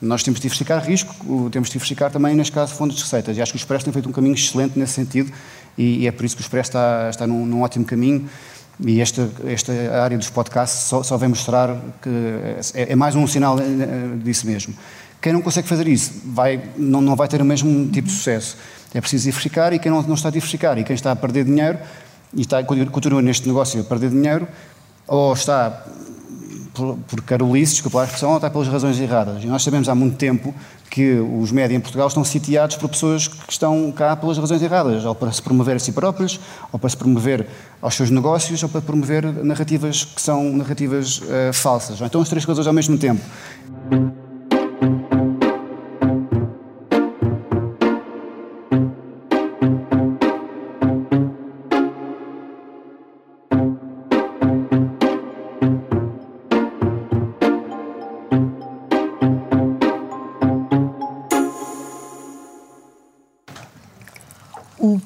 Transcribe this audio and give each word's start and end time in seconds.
Nós 0.00 0.22
temos 0.22 0.38
de 0.38 0.42
diversificar 0.42 0.84
risco, 0.84 1.12
temos 1.50 1.68
de 1.68 1.72
diversificar 1.72 2.10
também, 2.10 2.34
neste 2.34 2.52
caso, 2.52 2.74
fontes 2.74 2.96
de 2.96 3.02
receitas. 3.02 3.36
E 3.36 3.42
acho 3.42 3.52
que 3.52 3.56
o 3.56 3.60
Expresso 3.60 3.84
tem 3.84 3.92
feito 3.92 4.08
um 4.08 4.12
caminho 4.12 4.34
excelente 4.34 4.78
nesse 4.78 4.92
sentido 4.92 5.32
e, 5.76 6.02
e 6.02 6.06
é 6.06 6.12
por 6.12 6.24
isso 6.24 6.36
que 6.36 6.42
o 6.42 6.44
Expresso 6.44 6.70
está, 6.70 7.10
está 7.10 7.26
num, 7.26 7.44
num 7.44 7.62
ótimo 7.62 7.84
caminho. 7.84 8.28
E 8.80 9.00
esta, 9.00 9.28
esta 9.44 9.72
área 10.00 10.16
dos 10.16 10.30
podcasts 10.30 10.84
só, 10.84 11.02
só 11.02 11.16
vem 11.16 11.28
mostrar 11.28 11.76
que 12.00 12.08
é, 12.74 12.92
é 12.92 12.96
mais 12.96 13.16
um 13.16 13.26
sinal 13.26 13.58
eh, 13.58 13.64
disso 14.22 14.46
mesmo. 14.46 14.72
Quem 15.20 15.32
não 15.32 15.42
consegue 15.42 15.66
fazer 15.66 15.88
isso 15.88 16.12
vai, 16.26 16.62
não, 16.76 17.00
não 17.00 17.16
vai 17.16 17.26
ter 17.26 17.42
o 17.42 17.44
mesmo 17.44 17.90
tipo 17.90 18.06
de 18.06 18.14
sucesso. 18.14 18.56
É 18.94 19.00
preciso 19.00 19.24
diversificar 19.24 19.72
e 19.72 19.80
quem 19.80 19.90
não, 19.90 20.00
não 20.02 20.14
está 20.14 20.28
a 20.28 20.30
diversificar 20.30 20.78
e 20.78 20.84
quem 20.84 20.94
está 20.94 21.10
a 21.10 21.16
perder 21.16 21.44
dinheiro 21.44 21.78
e 22.32 22.42
está, 22.42 22.62
continua 22.62 23.22
neste 23.22 23.46
negócio 23.46 23.80
a 23.80 23.84
perder 23.84 24.10
dinheiro, 24.10 24.46
ou 25.06 25.32
está 25.32 25.84
por, 26.78 26.96
por 27.08 27.22
carolice, 27.22 27.74
desculpa 27.74 28.00
a 28.00 28.04
expressão, 28.04 28.30
ou 28.30 28.36
está 28.36 28.48
pelas 28.48 28.68
razões 28.68 28.98
erradas. 29.00 29.42
E 29.42 29.46
nós 29.46 29.62
sabemos 29.62 29.88
há 29.88 29.94
muito 29.94 30.16
tempo 30.16 30.54
que 30.90 31.18
os 31.18 31.52
médias 31.52 31.78
em 31.78 31.80
Portugal 31.80 32.08
estão 32.08 32.24
sitiados 32.24 32.76
por 32.76 32.88
pessoas 32.88 33.28
que 33.28 33.52
estão 33.52 33.92
cá 33.92 34.16
pelas 34.16 34.38
razões 34.38 34.62
erradas, 34.62 35.04
ou 35.04 35.14
para 35.14 35.30
se 35.32 35.42
promover 35.42 35.76
a 35.76 35.78
si 35.78 35.92
próprios, 35.92 36.40
ou 36.72 36.78
para 36.78 36.88
se 36.88 36.96
promover 36.96 37.46
aos 37.82 37.94
seus 37.94 38.10
negócios, 38.10 38.62
ou 38.62 38.68
para 38.68 38.80
promover 38.80 39.24
narrativas 39.44 40.04
que 40.04 40.22
são 40.22 40.52
narrativas 40.56 41.18
uh, 41.18 41.52
falsas. 41.52 42.00
Então 42.00 42.20
as 42.20 42.28
três 42.28 42.44
coisas 42.44 42.66
ao 42.66 42.72
mesmo 42.72 42.96
tempo. 42.96 43.22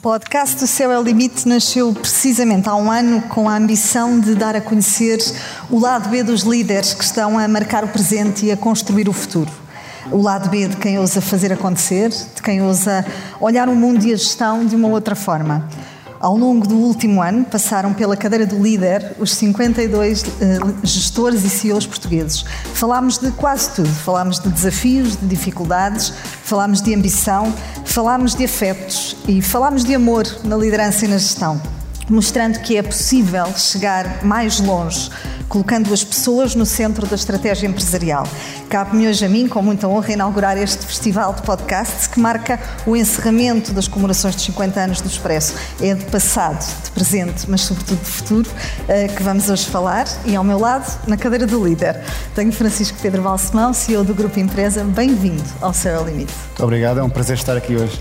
Podcast 0.03 0.65
O 0.65 0.67
Céu 0.67 0.91
é 0.91 0.99
o 0.99 1.03
Limite 1.03 1.47
nasceu 1.47 1.93
precisamente 1.93 2.69
há 2.69 2.75
um 2.75 2.91
ano 2.91 3.23
com 3.29 3.49
a 3.49 3.57
ambição 3.57 4.19
de 4.19 4.35
dar 4.35 4.57
a 4.57 4.61
conhecer 4.61 5.21
o 5.71 5.79
lado 5.79 6.09
B 6.09 6.25
dos 6.25 6.43
líderes 6.43 6.93
que 6.93 7.05
estão 7.05 7.39
a 7.39 7.47
marcar 7.47 7.85
o 7.85 7.89
presente 7.89 8.47
e 8.47 8.51
a 8.51 8.57
construir 8.57 9.09
o 9.09 9.13
futuro. 9.13 9.49
O 10.11 10.21
lado 10.21 10.51
B 10.51 10.67
de 10.67 10.77
quem 10.77 10.99
ousa 10.99 11.21
fazer 11.21 11.53
acontecer, 11.53 12.09
de 12.09 12.43
quem 12.43 12.61
ousa 12.61 13.07
olhar 13.41 13.69
o 13.69 13.77
mundo 13.77 14.05
e 14.05 14.13
a 14.13 14.17
gestão 14.17 14.67
de 14.67 14.75
uma 14.75 14.89
outra 14.89 15.15
forma. 15.15 15.69
Ao 16.23 16.37
longo 16.37 16.69
do 16.69 16.77
último 16.77 17.21
ano, 17.21 17.45
passaram 17.45 17.93
pela 17.93 18.17
cadeira 18.17 18.47
do 18.47 18.63
líder 18.63 19.17
os 19.19 19.35
52 19.35 20.23
uh, 20.23 20.27
eh, 20.41 20.59
gestores 20.85 21.43
e 21.43 21.51
CEOs 21.51 21.85
portugueses. 21.85 22.45
Falámos 22.75 23.19
de 23.19 23.33
quase 23.33 23.75
tudo. 23.75 23.89
Falámos 23.89 24.39
de 24.39 24.49
desafios, 24.49 25.17
de 25.17 25.27
dificuldades, 25.27 26.13
falámos 26.45 26.81
de 26.81 26.95
ambição, 26.95 27.53
falámos 27.85 28.37
de 28.37 28.45
afetos 28.45 29.17
e 29.27 29.43
falámos 29.43 29.83
de 29.83 29.97
amor 29.97 30.25
na 30.45 30.57
liderança 30.57 31.05
e 31.05 31.09
na 31.09 31.19
gestão, 31.19 31.61
mostrando 32.09 32.61
que 32.61 32.77
é 32.77 32.83
possível 32.83 33.47
chegar 33.57 34.25
mais 34.25 34.61
longe 34.61 35.11
colocando 35.53 35.93
as 35.93 36.03
pessoas 36.03 36.55
no 36.55 36.65
centro 36.65 37.07
da 37.07 37.15
estratégia 37.15 37.67
empresarial. 37.67 38.27
Cabe-me 38.71 39.07
hoje 39.07 39.23
a 39.23 39.29
mim, 39.29 39.47
com 39.47 39.61
muita 39.61 39.87
honra, 39.87 40.15
inaugurar 40.15 40.57
este 40.57 40.87
festival 40.87 41.35
de 41.35 41.43
podcasts 41.43 42.07
que 42.07 42.19
marca 42.19 42.59
o 42.87 42.97
encerramento 42.97 43.71
das 43.71 43.87
comemorações 43.87 44.35
de 44.35 44.41
50 44.41 44.81
anos 44.81 45.01
do 45.03 45.09
Expresso. 45.09 45.55
É 45.79 45.93
de 45.93 46.07
passado, 46.07 46.65
de 46.85 46.91
presente, 46.93 47.51
mas 47.51 47.61
sobretudo 47.61 47.99
de 47.99 48.11
futuro, 48.11 48.51
eh, 48.89 49.09
que 49.09 49.23
vamos 49.23 49.51
hoje 49.51 49.67
falar. 49.67 50.07
E 50.25 50.35
ao 50.35 50.43
meu 50.43 50.59
lado, 50.59 50.91
na 51.07 51.19
cadeira 51.19 51.47
do 51.47 51.63
líder, 51.63 52.01
tenho 52.35 52.51
Francisco 52.51 52.97
Pedro 53.03 53.21
Balsemão, 53.21 53.75
CEO 53.75 54.05
do 54.05 54.15
Grupo 54.15 54.41
Empresa. 54.41 54.83
Bem-vindo 54.85 55.45
ao 55.61 55.75
Céu 55.75 56.03
Limite. 56.03 56.33
Muito 56.47 56.65
obrigado, 56.65 56.99
é 56.99 57.03
um 57.03 57.11
prazer 57.11 57.37
estar 57.37 57.59
aqui 57.59 57.77
hoje. 57.77 58.01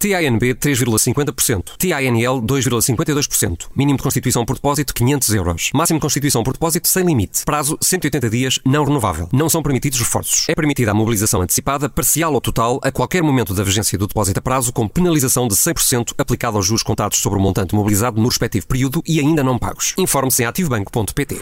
TINB 0.00 0.54
3,50%. 0.54 1.76
TINL 1.76 2.40
2,52%. 2.40 3.66
Mínimo 3.76 3.98
de 3.98 4.02
constituição 4.02 4.46
por 4.46 4.54
depósito 4.54 4.94
500 4.94 5.34
euros. 5.34 5.70
Máximo 5.74 5.98
de 5.98 6.02
constituição 6.02 6.42
por 6.42 6.54
depósito 6.54 6.88
sem 6.88 7.04
limite. 7.04 7.44
Prazo 7.44 7.76
180 7.82 8.30
dias, 8.30 8.58
não 8.64 8.84
renovável. 8.84 9.28
Não 9.30 9.50
são 9.50 9.62
permitidos 9.62 9.98
reforços. 9.98 10.48
É 10.48 10.54
permitida 10.54 10.92
a 10.92 10.94
mobilização 10.94 11.42
antecipada, 11.42 11.90
parcial 11.90 12.32
ou 12.32 12.40
total, 12.40 12.80
a 12.82 12.90
qualquer 12.90 13.22
momento 13.22 13.52
da 13.52 13.62
vigência 13.62 13.98
do 13.98 14.06
depósito 14.06 14.38
a 14.38 14.42
prazo, 14.42 14.72
com 14.72 14.88
penalização 14.88 15.46
de 15.46 15.54
100% 15.54 16.14
aplicada 16.16 16.56
aos 16.56 16.64
juros 16.64 16.82
contados 16.82 17.18
sobre 17.18 17.38
o 17.38 17.42
montante 17.42 17.74
mobilizado 17.74 18.18
no 18.18 18.28
respectivo 18.28 18.66
período 18.66 19.02
e 19.06 19.20
ainda 19.20 19.44
não 19.44 19.58
pagos. 19.58 19.94
Informe-se 19.98 20.42
em 20.42 20.46
ativobanco.pt. 20.46 21.40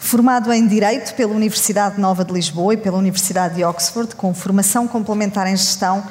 Formado 0.00 0.52
em 0.52 0.66
Direito 0.66 1.14
pela 1.14 1.32
Universidade 1.32 1.98
Nova 1.98 2.24
de 2.24 2.32
Lisboa 2.32 2.74
e 2.74 2.76
pela 2.76 2.98
Universidade 2.98 3.54
de 3.54 3.64
Oxford, 3.64 4.14
com 4.14 4.34
formação 4.34 4.86
complementar 4.86 5.46
em 5.46 5.56
Gestão, 5.56 6.04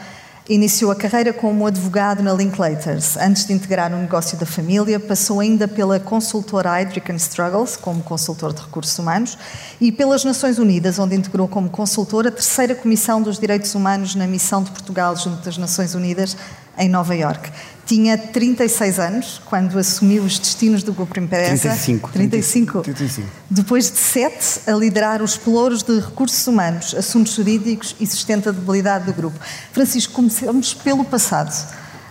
Iniciou 0.49 0.91
a 0.91 0.95
carreira 0.95 1.31
como 1.31 1.65
advogado 1.65 2.21
na 2.21 2.33
Linklaters. 2.33 3.15
Antes 3.15 3.45
de 3.45 3.53
integrar 3.53 3.93
o 3.93 3.97
negócio 3.97 4.37
da 4.37 4.45
família, 4.45 4.99
passou 4.99 5.39
ainda 5.39 5.69
pela 5.69 6.01
consultora 6.01 6.81
Idric 6.81 7.09
Struggles, 7.13 7.77
como 7.77 8.03
consultor 8.03 8.51
de 8.51 8.61
recursos 8.61 8.99
humanos, 8.99 9.37
e 9.79 9.89
pelas 9.89 10.25
Nações 10.25 10.59
Unidas, 10.59 10.99
onde 10.99 11.15
integrou 11.15 11.47
como 11.47 11.69
consultor 11.69 12.27
a 12.27 12.31
terceira 12.31 12.75
Comissão 12.75 13.21
dos 13.21 13.39
Direitos 13.39 13.73
Humanos 13.73 14.15
na 14.15 14.27
Missão 14.27 14.61
de 14.61 14.71
Portugal 14.71 15.15
junto 15.15 15.45
das 15.45 15.57
Nações 15.57 15.95
Unidas 15.95 16.35
em 16.77 16.89
Nova 16.89 17.15
Iorque. 17.15 17.49
Tinha 17.85 18.17
36 18.17 18.99
anos 18.99 19.41
quando 19.45 19.77
assumiu 19.77 20.23
os 20.23 20.39
destinos 20.39 20.83
do 20.83 20.93
grupo 20.93 21.19
Empresa. 21.19 21.69
35. 21.69 22.11
35. 22.11 22.81
35. 22.81 23.29
Depois 23.49 23.91
de 23.91 23.97
sete 23.97 24.61
a 24.65 24.71
liderar 24.71 25.21
os 25.21 25.35
pelouros 25.35 25.83
de 25.83 25.99
recursos 25.99 26.47
humanos, 26.47 26.95
assuntos 26.95 27.33
jurídicos 27.33 27.95
e 27.99 28.07
sustentabilidade 28.07 29.05
do 29.05 29.13
grupo. 29.13 29.37
Francisco, 29.71 30.13
comecemos 30.13 30.73
pelo 30.73 31.03
passado. 31.03 31.51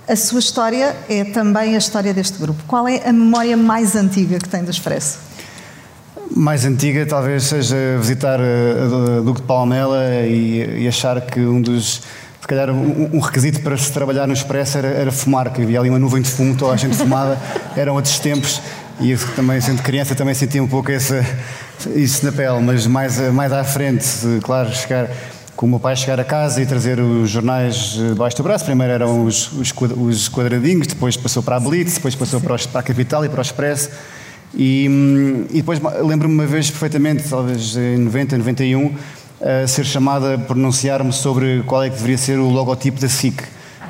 A 0.06 0.16
sua 0.16 0.40
história 0.40 0.94
é 1.08 1.24
também 1.24 1.74
a 1.74 1.78
história 1.78 2.12
deste 2.12 2.38
grupo. 2.38 2.62
Qual 2.66 2.86
é 2.86 3.08
a 3.08 3.12
memória 3.12 3.56
mais 3.56 3.96
antiga 3.96 4.38
que 4.38 4.48
tem 4.48 4.62
do 4.62 4.70
Expresso? 4.70 5.18
Mais 6.34 6.64
antiga 6.64 7.06
talvez 7.06 7.44
seja 7.44 7.76
visitar 7.98 8.40
a 8.40 9.20
Duque 9.20 9.40
de 9.40 9.46
Palmela 9.46 10.26
e, 10.26 10.82
e 10.82 10.88
achar 10.88 11.20
que 11.20 11.40
um 11.40 11.60
dos 11.60 12.02
se 12.42 12.48
calhar 12.48 12.70
um, 12.70 13.08
um, 13.12 13.20
requisito 13.20 13.60
para 13.60 13.76
se 13.76 13.92
trabalhar 13.92 14.26
no 14.26 14.32
Expresso 14.32 14.76
era, 14.76 14.88
era, 14.88 15.12
fumar, 15.12 15.48
que 15.52 15.62
havia 15.62 15.78
ali 15.78 15.88
uma 15.88 15.98
nuvem 15.98 16.20
de 16.20 16.28
fumo, 16.28 16.56
toda 16.56 16.72
a 16.72 16.76
gente 16.76 16.96
fumava, 16.96 17.38
eram 17.76 17.94
outros 17.94 18.18
tempos 18.18 18.60
e 18.98 19.12
eu 19.12 19.18
também, 19.36 19.60
sendo 19.60 19.80
criança, 19.80 20.12
também 20.16 20.34
sentia 20.34 20.60
um 20.60 20.66
pouco 20.66 20.90
essa, 20.90 21.24
isso 21.94 22.26
na 22.26 22.32
pele, 22.32 22.58
mas 22.60 22.84
mais, 22.84 23.16
mais 23.32 23.52
à 23.52 23.62
frente, 23.62 24.04
claro, 24.42 24.72
chegar 24.74 25.08
com 25.54 25.66
o 25.66 25.68
meu 25.68 25.78
pai 25.78 25.94
chegar 25.94 26.18
a 26.18 26.24
casa 26.24 26.60
e 26.60 26.66
trazer 26.66 26.98
os 26.98 27.30
jornais 27.30 27.92
debaixo 27.92 28.36
do 28.36 28.42
braço. 28.42 28.64
Primeiro 28.64 28.92
eram 28.92 29.24
os, 29.24 29.52
os, 29.52 29.72
os 29.96 30.28
quadradinhos, 30.28 30.88
depois 30.88 31.16
passou 31.16 31.44
para 31.44 31.54
a 31.54 31.60
Blitz, 31.60 31.94
depois 31.94 32.16
passou 32.16 32.40
para, 32.40 32.54
os, 32.56 32.66
para 32.66 32.80
a 32.80 32.82
Capital 32.82 33.24
e 33.24 33.28
para 33.28 33.38
o 33.38 33.42
Expresso. 33.42 33.88
E, 34.52 35.46
e 35.50 35.58
depois 35.58 35.80
lembro-me 36.04 36.34
uma 36.34 36.46
vez 36.46 36.68
perfeitamente, 36.68 37.22
talvez 37.28 37.76
em 37.76 37.98
90, 37.98 38.38
91, 38.38 38.92
ser 39.66 39.84
chamada 39.84 40.34
a 40.34 40.38
pronunciar-me 40.38 41.12
sobre 41.12 41.62
qual 41.64 41.82
é 41.82 41.90
que 41.90 41.96
deveria 41.96 42.18
ser 42.18 42.38
o 42.38 42.48
logotipo 42.48 43.00
da 43.00 43.08
SIC. 43.08 43.42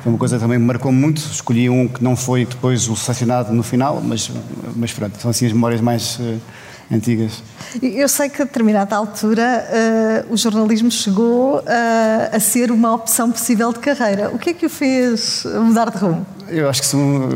Foi 0.03 0.11
uma 0.11 0.17
coisa 0.17 0.35
que 0.35 0.41
também 0.41 0.59
me 0.59 0.65
marcou 0.65 0.91
muito. 0.91 1.19
Escolhi 1.19 1.69
um 1.69 1.87
que 1.87 2.03
não 2.03 2.15
foi 2.15 2.45
depois 2.45 2.89
o 2.89 2.95
selecionado 2.95 3.53
no 3.53 3.63
final, 3.63 4.01
mas, 4.03 4.29
mas 4.75 4.91
pronto, 4.91 5.17
são 5.21 5.31
assim 5.31 5.45
as 5.45 5.53
memórias 5.53 5.79
mais 5.79 6.19
uh, 6.19 6.39
antigas. 6.91 7.41
Eu 7.81 8.07
sei 8.07 8.29
que 8.29 8.41
a 8.41 8.45
determinada 8.45 8.95
altura 8.95 9.65
uh, 10.29 10.33
o 10.33 10.37
jornalismo 10.37 10.91
chegou 10.91 11.59
uh, 11.59 11.63
a 12.31 12.39
ser 12.39 12.71
uma 12.71 12.93
opção 12.93 13.31
possível 13.31 13.71
de 13.71 13.79
carreira. 13.79 14.29
O 14.29 14.37
que 14.37 14.51
é 14.51 14.53
que 14.53 14.65
o 14.65 14.69
fez 14.69 15.45
mudar 15.45 15.89
de 15.89 15.97
rumo? 15.97 16.25
Eu 16.49 16.69
acho 16.69 16.81
que, 16.81 16.87
sou, 16.87 17.29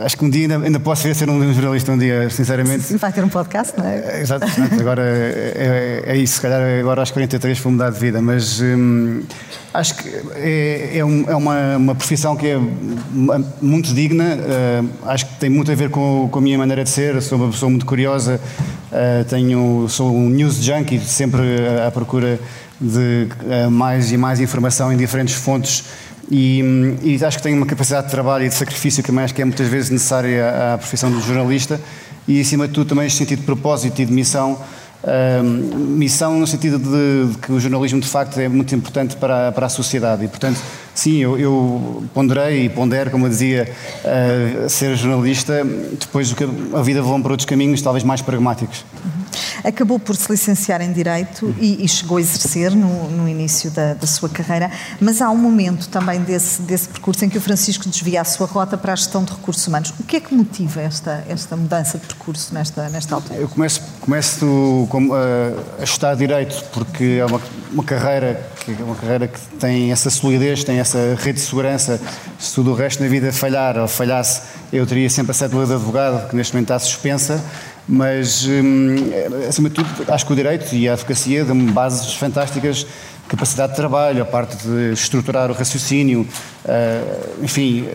acho 0.00 0.16
que 0.16 0.24
um 0.24 0.30
dia 0.30 0.42
ainda, 0.42 0.66
ainda 0.66 0.80
posso 0.80 1.02
ser 1.14 1.30
um 1.30 1.52
jornalista, 1.54 1.92
um 1.92 1.98
dia, 1.98 2.28
sinceramente. 2.28 2.82
Sim, 2.82 2.96
vai 2.96 3.12
ter 3.12 3.24
um 3.24 3.28
podcast, 3.28 3.78
não 3.78 3.86
é? 3.86 4.16
é 4.16 4.20
exato, 4.20 4.46
agora 4.78 5.02
é, 5.02 6.02
é, 6.06 6.12
é, 6.12 6.16
isso, 6.16 6.34
se 6.34 6.40
calhar 6.40 6.60
agora 6.80 7.00
aos 7.00 7.10
43 7.10 7.58
vou 7.60 7.72
mudar 7.72 7.90
de 7.90 7.98
vida, 7.98 8.20
mas 8.20 8.60
hum, 8.60 9.22
acho 9.72 9.94
que 9.96 10.08
é, 10.34 10.90
é, 10.94 10.98
é 10.98 11.04
uma, 11.04 11.76
uma, 11.76 11.94
profissão 11.94 12.36
que 12.36 12.48
é 12.48 12.58
muito 13.62 13.94
digna, 13.94 14.36
uh, 14.36 15.08
acho 15.08 15.26
que 15.26 15.34
tem 15.36 15.48
muito 15.48 15.70
a 15.70 15.74
ver 15.74 15.90
com, 15.90 16.28
com, 16.30 16.38
a 16.38 16.42
minha 16.42 16.58
maneira 16.58 16.82
de 16.82 16.90
ser, 16.90 17.20
sou 17.22 17.38
uma 17.38 17.50
pessoa 17.50 17.70
muito 17.70 17.86
curiosa, 17.86 18.40
uh, 18.90 19.24
tenho, 19.26 19.77
sou 19.86 20.16
um 20.16 20.30
news 20.30 20.56
junkie, 20.56 20.98
sempre 21.00 21.42
à 21.86 21.90
procura 21.90 22.40
de 22.80 23.28
uh, 23.42 23.70
mais 23.70 24.10
e 24.10 24.16
mais 24.16 24.40
informação 24.40 24.90
em 24.90 24.96
diferentes 24.96 25.34
fontes 25.34 25.84
e, 26.30 26.62
e, 27.02 27.24
acho 27.24 27.38
que 27.38 27.42
tenho 27.42 27.56
uma 27.56 27.66
capacidade 27.66 28.06
de 28.06 28.10
trabalho 28.10 28.44
e 28.44 28.48
de 28.48 28.54
sacrifício 28.54 29.02
que 29.02 29.10
acho 29.18 29.34
que 29.34 29.42
é 29.42 29.44
muitas 29.44 29.66
vezes 29.66 29.90
necessária 29.90 30.74
à 30.74 30.78
profissão 30.78 31.10
do 31.10 31.20
jornalista 31.20 31.80
e, 32.26 32.40
acima 32.40 32.68
de 32.68 32.74
tudo, 32.74 32.88
também 32.88 33.06
este 33.06 33.18
sentido 33.18 33.40
de 33.40 33.46
propósito 33.46 34.00
e 34.00 34.04
de 34.04 34.12
missão 34.12 34.58
missão 35.96 36.38
no 36.40 36.46
sentido 36.46 36.76
de, 36.76 37.32
de, 37.32 37.38
que 37.38 37.52
o 37.52 37.60
jornalismo 37.60 38.00
de 38.00 38.08
facto 38.08 38.38
é 38.40 38.48
muito 38.48 38.74
importante 38.74 39.16
para, 39.16 39.52
para 39.52 39.66
a 39.66 39.68
sociedade 39.68 40.24
e 40.24 40.28
portanto 40.28 40.60
sim, 40.92 41.18
eu, 41.18 41.38
eu 41.38 42.02
ponderei 42.12 42.64
e 42.64 42.68
pondero, 42.68 43.08
como 43.10 43.26
eu 43.26 43.30
dizia, 43.30 43.70
uh, 44.04 44.68
ser 44.68 44.96
jornalista 44.96 45.64
depois 46.00 46.32
que 46.32 46.42
a 46.42 46.82
vida 46.82 47.00
levou 47.00 47.20
para 47.20 47.30
outros 47.30 47.46
caminhos 47.46 47.80
talvez 47.80 48.02
mais 48.02 48.20
pragmáticos. 48.20 48.84
Acabou 49.64 49.98
por 49.98 50.16
se 50.16 50.30
licenciar 50.30 50.80
em 50.80 50.92
Direito 50.92 51.54
e, 51.58 51.84
e 51.84 51.88
chegou 51.88 52.18
a 52.18 52.20
exercer 52.20 52.70
no, 52.74 53.10
no 53.10 53.28
início 53.28 53.70
da, 53.70 53.94
da, 53.94 54.06
sua 54.06 54.28
carreira, 54.28 54.70
mas 55.00 55.20
há 55.20 55.30
um 55.30 55.36
momento 55.36 55.88
também 55.88 56.20
desse, 56.20 56.62
desse 56.62 56.88
percurso 56.88 57.24
em 57.24 57.28
que 57.28 57.38
o 57.38 57.40
Francisco 57.40 57.88
desvia 57.88 58.20
a 58.20 58.24
sua 58.24 58.46
rota 58.46 58.76
para 58.76 58.92
a 58.92 58.96
gestão 58.96 59.24
de 59.24 59.32
recursos 59.32 59.66
humanos. 59.66 59.92
O 59.98 60.04
que 60.04 60.16
é 60.16 60.20
que 60.20 60.34
motiva 60.34 60.80
esta, 60.80 61.24
esta 61.28 61.56
mudança 61.56 61.98
de 61.98 62.06
percurso 62.06 62.54
nesta, 62.54 62.88
nesta 62.88 63.14
altura? 63.14 63.38
Eu 63.38 63.48
começo, 63.48 63.82
começo 64.00 64.86
com, 64.88 65.08
uh, 65.08 65.12
a 65.78 65.84
estudar 65.84 66.14
Direito 66.14 66.64
porque 66.72 67.18
é 67.20 67.24
uma, 67.24 67.40
uma 67.72 67.84
carreira 67.84 68.48
que 68.74 68.82
é 68.82 68.84
uma 68.84 68.94
carreira 68.94 69.26
que 69.26 69.40
tem 69.58 69.90
essa 69.90 70.10
solidez, 70.10 70.62
tem 70.62 70.78
essa 70.78 71.16
rede 71.18 71.38
de 71.38 71.44
segurança. 71.44 72.00
Se 72.38 72.54
tudo 72.54 72.72
o 72.72 72.74
resto 72.74 73.02
na 73.02 73.08
vida 73.08 73.32
falhar 73.32 73.78
ou 73.78 73.88
falhasse, 73.88 74.42
eu 74.72 74.86
teria 74.86 75.08
sempre 75.08 75.30
a 75.30 75.34
cédula 75.34 75.66
de 75.66 75.72
advogado, 75.72 76.28
que 76.28 76.36
neste 76.36 76.52
momento 76.52 76.66
está 76.66 76.78
suspensa, 76.78 77.42
mas, 77.88 78.44
hum, 78.46 78.96
acima 79.48 79.68
de 79.70 79.76
tudo, 79.76 79.88
acho 80.08 80.26
que 80.26 80.32
o 80.32 80.36
direito 80.36 80.74
e 80.74 80.88
a 80.88 80.92
advocacia 80.92 81.44
dão-me 81.44 81.70
bases 81.72 82.14
fantásticas 82.14 82.86
capacidade 83.28 83.72
de 83.72 83.76
trabalho, 83.76 84.22
a 84.22 84.24
parte 84.24 84.56
de 84.66 84.92
estruturar 84.92 85.50
o 85.50 85.54
raciocínio, 85.54 86.26
uh, 86.64 87.44
enfim, 87.44 87.86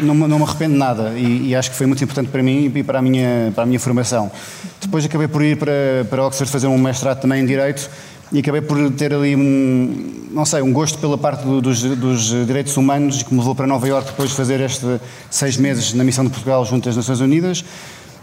não, 0.00 0.14
não, 0.14 0.38
me 0.38 0.44
arrependo 0.44 0.72
de 0.72 0.78
nada 0.78 1.12
e, 1.16 1.48
e, 1.48 1.54
acho 1.54 1.70
que 1.70 1.76
foi 1.76 1.86
muito 1.86 2.02
importante 2.02 2.28
para 2.28 2.42
mim 2.42 2.72
e 2.74 2.82
para 2.82 3.00
a 3.00 3.02
minha, 3.02 3.52
para 3.54 3.64
a 3.64 3.66
minha 3.66 3.80
formação. 3.80 4.30
Depois 4.80 5.04
acabei 5.04 5.28
por 5.28 5.42
ir 5.42 5.56
para, 5.56 5.72
para 6.08 6.24
Oxford 6.24 6.50
fazer 6.50 6.68
um 6.68 6.78
mestrado 6.78 7.20
também 7.20 7.42
em 7.42 7.46
Direito 7.46 7.90
e 8.32 8.38
acabei 8.38 8.60
por 8.60 8.90
ter 8.92 9.12
ali 9.12 9.34
um, 9.34 10.28
não 10.30 10.44
sei, 10.44 10.62
um 10.62 10.72
gosto 10.72 10.98
pela 10.98 11.18
parte 11.18 11.44
do, 11.44 11.60
dos, 11.60 11.82
dos, 11.82 12.46
direitos 12.46 12.76
humanos 12.76 13.22
que 13.22 13.32
me 13.32 13.40
levou 13.40 13.54
para 13.54 13.66
Nova 13.66 13.86
Iorque 13.86 14.10
depois 14.10 14.30
de 14.30 14.36
fazer 14.36 14.60
estes 14.60 14.84
seis 15.30 15.56
meses 15.56 15.92
na 15.92 16.04
missão 16.04 16.24
de 16.24 16.30
Portugal 16.30 16.64
junto 16.64 16.88
às 16.88 16.96
Nações 16.96 17.20
Unidas 17.20 17.64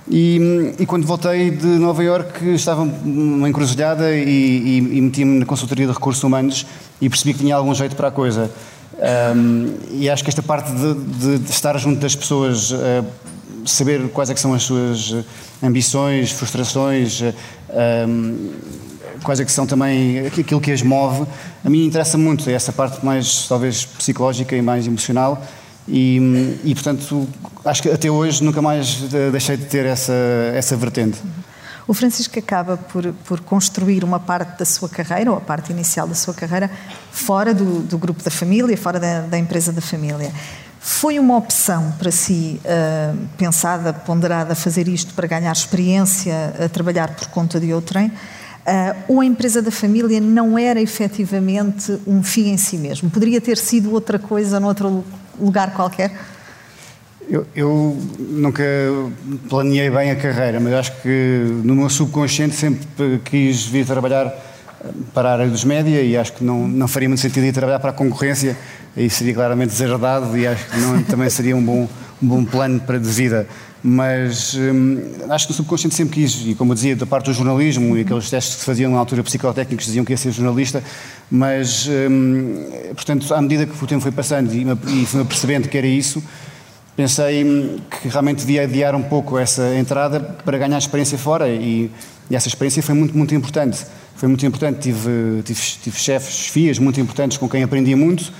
e, 0.10 0.74
e, 0.80 0.86
quando 0.86 1.08
voltei 1.08 1.50
de 1.50 1.66
Nova 1.66 2.04
Iorque 2.04 2.54
estava 2.54 2.84
numa 2.84 3.48
encruzilhada 3.48 4.14
e, 4.14 4.22
e, 4.24 4.98
e 4.98 5.02
meti-me 5.02 5.40
na 5.40 5.46
consultoria 5.46 5.88
de 5.88 5.94
recursos 5.94 6.22
humanos 6.24 6.66
e 7.00 7.10
percebi 7.10 7.34
que 7.34 7.40
tinha 7.40 7.56
algum 7.56 7.74
jeito 7.74 7.96
para 7.96 8.10
a 8.10 8.12
coisa. 8.12 8.52
Um, 9.36 9.74
e 9.92 10.10
acho 10.10 10.24
que 10.24 10.30
esta 10.30 10.44
parte 10.44 10.72
de, 10.72 10.94
de, 10.94 11.40
de 11.40 11.50
estar 11.50 11.78
junto 11.78 12.00
das 12.00 12.16
pessoas, 12.16 12.72
uh, 12.72 13.06
saber 13.66 14.10
quais 14.10 14.30
é 14.30 14.36
são 14.36 14.54
as 14.54 14.64
suas 14.64 15.16
ambições, 15.64 16.32
frustrações, 16.32 17.22
uh, 17.22 17.34
um, 18.08 18.52
quais 19.24 19.40
é 19.40 19.48
são 19.48 19.66
também 19.66 20.20
aquilo 20.28 20.60
que 20.60 20.72
as 20.72 20.82
move, 20.82 21.26
a 21.64 21.70
mim 21.70 21.86
interessa 21.86 22.18
muito 22.18 22.50
essa 22.50 22.74
parte 22.74 23.04
mais 23.06 23.48
talvez 23.48 23.86
psicológica 23.86 24.56
e 24.56 24.62
mais 24.62 24.86
emocional 24.86 25.42
e, 25.88 26.60
e, 26.64 26.74
portanto, 26.74 27.28
acho 27.66 27.82
que 27.82 27.90
até 27.90 28.10
hoje 28.10 28.44
nunca 28.44 28.62
mais 28.62 28.96
deixei 29.32 29.58
de 29.58 29.66
ter 29.66 29.86
essa, 29.86 30.14
essa 30.54 30.76
vertente. 30.78 31.20
O 31.88 31.94
Francisco 31.94 32.40
acaba 32.40 32.78
por, 32.78 33.14
por 33.26 33.42
construir 33.42 34.04
uma 34.04 34.20
parte 34.20 34.58
da 34.60 34.66
sua 34.66 34.88
carreira, 34.88 35.32
ou 35.32 35.38
a 35.38 35.42
parte 35.42 35.72
inicial 35.72 36.08
da 36.08 36.16
sua 36.16 36.34
carreira, 36.34 36.72
fora 37.12 37.54
do, 37.54 37.82
do 37.82 37.98
grupo 37.98 38.24
da 38.24 38.32
família, 38.32 38.78
fora 38.78 39.00
da, 39.00 39.22
da, 39.22 39.38
empresa 39.38 39.72
da 39.72 39.82
família. 39.82 40.32
Foi 40.80 41.20
uma 41.20 41.36
opção 41.38 41.94
para 42.00 42.12
si, 42.12 42.60
uh, 42.64 43.18
pensada, 43.38 43.94
ponderada, 43.94 44.56
fazer 44.56 44.88
isto 44.88 45.14
para 45.14 45.28
ganhar 45.28 45.52
experiência 45.52 46.54
a 46.64 46.70
trabalhar 46.70 47.14
por 47.16 47.28
conta 47.28 47.60
de 47.60 47.74
outrem? 47.74 48.08
Uh, 48.08 48.96
ou 49.10 49.20
a 49.20 49.26
empresa 49.26 49.62
da 49.62 49.72
família 49.72 50.22
não 50.22 50.58
era 50.58 50.82
efetivamente 50.82 52.00
um 52.08 52.24
fim 52.24 52.50
em 52.52 52.58
si 52.58 52.78
mesmo? 52.78 53.10
Poderia 53.10 53.42
ter 53.42 53.58
sido 53.58 53.92
outra 53.92 54.18
coisa 54.18 54.58
noutro 54.58 55.04
lugar 55.40 55.74
qualquer? 55.74 56.12
Eu, 57.30 57.48
eu, 57.56 57.98
nunca 58.20 58.64
planeei 59.50 59.90
bem 59.90 60.12
a 60.12 60.16
carreira, 60.16 60.60
mas 60.60 60.74
acho 60.74 61.02
que 61.02 61.62
no 61.64 61.76
meu 61.76 61.90
subconsciente 61.90 62.54
sempre 62.54 63.20
quis 63.24 63.66
vir 63.66 63.86
trabalhar 63.86 64.34
para 65.14 65.30
a 65.30 65.34
área 65.34 65.48
dos 65.48 65.64
média 65.64 66.02
e 66.02 66.18
acho 66.18 66.34
que 66.34 66.44
não, 66.44 66.68
não 66.68 66.88
faria 66.88 67.08
muito 67.08 67.22
sentido 67.22 67.46
ir 67.46 67.54
trabalhar 67.54 67.80
para 67.80 67.92
a 67.92 67.94
concorrência, 67.94 68.58
aí 68.96 69.10
seria 69.10 69.34
claramente 69.34 69.70
deserdado 69.70 70.38
e 70.38 70.46
acho 70.46 70.70
que 70.70 70.78
não, 70.78 71.02
também 71.04 71.30
seria 71.30 71.56
um 71.56 71.64
bom, 71.64 71.88
um 72.22 72.28
bom 72.28 72.44
plano 72.44 72.80
para 72.82 73.00
de 73.00 73.08
vida. 73.08 73.48
Mas 73.86 74.56
hum, 74.56 75.02
acho 75.30 75.46
que 75.46 75.52
o 75.52 75.56
subconsciente 75.56 75.94
sempre 75.94 76.22
quis, 76.22 76.42
e 76.48 76.56
como 76.56 76.72
eu 76.72 76.76
dizia, 76.76 76.96
da 76.96 77.06
parte 77.06 77.26
do 77.26 77.34
jornalismo 77.34 77.98
e 77.98 78.02
aqueles 78.02 78.30
testes 78.30 78.56
que 78.56 78.60
se 78.62 78.66
faziam 78.66 78.90
na 78.90 78.98
altura 78.98 79.22
psicotécnicos 79.22 79.86
diziam 79.86 80.06
que 80.06 80.14
ia 80.14 80.18
ser 80.18 80.32
jornalista, 80.32 80.82
mas, 81.30 81.90
hum, 81.90 82.66
portanto, 82.96 83.34
à 83.34 83.42
medida 83.42 83.66
que 83.66 83.84
o 83.84 83.88
tempo 83.88 84.02
foi 84.02 84.12
passando 84.12 84.54
e, 84.54 84.66
e 85.02 85.06
fui-me 85.06 85.26
percebendo 85.26 85.68
que 85.68 85.78
era 85.78 85.86
isso, 85.86 86.24
pensei 86.96 87.44
hum, 87.44 87.78
que 88.02 88.08
realmente 88.08 88.40
devia 88.40 88.64
adiar 88.64 88.96
um 88.96 89.04
pouco 89.04 89.38
essa 89.38 89.76
entrada 89.76 90.18
para 90.20 90.58
ganhar 90.58 90.78
experiência 90.78 91.18
fora. 91.18 91.50
E, 91.50 91.92
e 92.30 92.36
essa 92.38 92.48
experiência 92.48 92.82
foi 92.82 92.96
muito, 92.96 93.18
muito 93.18 93.36
importante. 93.36 93.86
Foi 94.16 94.30
muito 94.30 94.46
importante, 94.46 94.80
tive, 94.80 95.42
tive, 95.44 95.60
tive 95.60 95.98
chefes, 95.98 96.48
fias 96.48 96.80
muito 96.80 97.02
importantes 97.02 97.38
com 97.38 97.50
quem 97.50 97.64
aprendi 97.64 97.96
muito, 97.96 98.32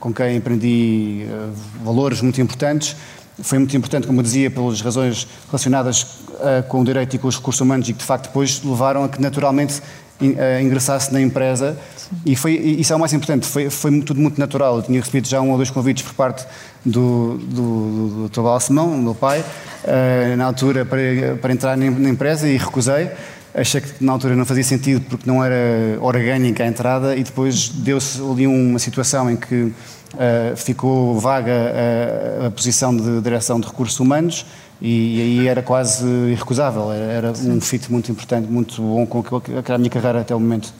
com 0.00 0.12
quem 0.12 0.36
aprendi 0.36 1.26
uh, 1.28 1.52
valores 1.84 2.20
muito 2.20 2.40
importantes, 2.40 2.96
foi 3.42 3.58
muito 3.58 3.76
importante, 3.76 4.06
como 4.06 4.20
eu 4.20 4.22
dizia, 4.22 4.50
pelas 4.50 4.80
razões 4.80 5.26
relacionadas 5.46 6.02
uh, 6.02 6.62
com 6.68 6.80
o 6.80 6.84
direito 6.84 7.16
e 7.16 7.18
com 7.18 7.28
os 7.28 7.36
recursos 7.36 7.60
humanos 7.60 7.88
e 7.88 7.92
que 7.92 7.98
de 7.98 8.04
facto 8.04 8.28
depois 8.28 8.62
levaram 8.62 9.04
a 9.04 9.08
que 9.08 9.20
naturalmente 9.20 9.80
uh, 10.20 10.62
ingressasse 10.62 11.12
na 11.12 11.20
empresa 11.20 11.76
Sim. 11.96 12.16
e 12.24 12.36
foi 12.36 12.54
isso 12.54 12.92
é 12.92 12.96
o 12.96 12.98
mais 12.98 13.12
importante, 13.12 13.46
foi, 13.46 13.68
foi 13.68 14.00
tudo 14.00 14.20
muito 14.20 14.38
natural. 14.38 14.76
Eu 14.76 14.82
tinha 14.82 15.00
recebido 15.00 15.28
já 15.28 15.40
um 15.40 15.50
ou 15.50 15.56
dois 15.56 15.70
convites 15.70 16.02
por 16.02 16.14
parte 16.14 16.46
do, 16.84 17.38
do, 17.38 18.28
do. 18.28 18.42
Balsemão, 18.42 18.96
meu 18.96 19.14
pai, 19.14 19.40
uh, 19.40 20.36
na 20.36 20.46
altura 20.46 20.84
para, 20.84 21.00
para 21.40 21.52
entrar 21.52 21.76
na, 21.76 21.90
na 21.90 22.08
empresa 22.08 22.48
e 22.48 22.56
recusei. 22.56 23.10
Achei 23.54 23.80
que 23.80 24.04
na 24.04 24.12
altura 24.12 24.36
não 24.36 24.44
fazia 24.44 24.64
sentido 24.64 25.00
porque 25.08 25.26
não 25.26 25.42
era 25.42 25.98
orgânica 26.02 26.62
a 26.62 26.66
entrada 26.66 27.16
e 27.16 27.24
depois 27.24 27.70
deu-se 27.70 28.20
ali 28.20 28.46
uma 28.46 28.78
situação 28.78 29.30
em 29.30 29.36
que 29.36 29.72
uh, 30.14 30.56
ficou 30.56 31.18
vaga 31.18 31.52
a, 31.52 32.46
a, 32.46 32.50
posição 32.50 32.96
de 32.96 33.20
direção 33.20 33.60
de 33.60 33.66
recursos 33.66 33.98
humanos 33.98 34.46
e, 34.80 35.16
e 35.16 35.20
aí 35.20 35.48
era 35.48 35.62
quase 35.62 36.06
irrecusável, 36.06 36.92
era, 36.92 37.12
era 37.12 37.32
um 37.32 37.60
fit 37.60 37.90
muito 37.90 38.10
importante, 38.10 38.50
muito 38.50 38.80
bom 38.82 39.06
com 39.06 39.20
aquilo 39.20 39.40
que 39.40 39.52
era 39.52 39.74
a 39.74 39.78
minha 39.78 39.90
carreira 39.90 40.20
até 40.20 40.34
o 40.34 40.40
momento. 40.40 40.72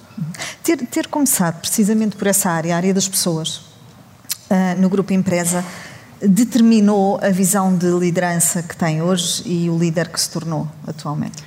Ter, 0.62 0.78
ter 0.86 1.06
começado 1.08 1.60
precisamente 1.60 2.16
por 2.16 2.26
essa 2.26 2.50
área, 2.50 2.74
a 2.74 2.76
área 2.76 2.94
das 2.94 3.08
pessoas, 3.08 3.56
uh, 4.50 4.78
no 4.78 4.88
grupo 4.88 5.12
empresa, 5.12 5.64
determinou 6.20 7.18
a 7.22 7.28
visão 7.30 7.76
de 7.76 7.90
liderança 7.90 8.62
que 8.62 8.76
tem 8.76 9.02
hoje 9.02 9.42
e 9.44 9.68
o 9.68 9.78
líder 9.78 10.08
que 10.08 10.20
se 10.20 10.30
tornou 10.30 10.66
atualmente? 10.86 11.44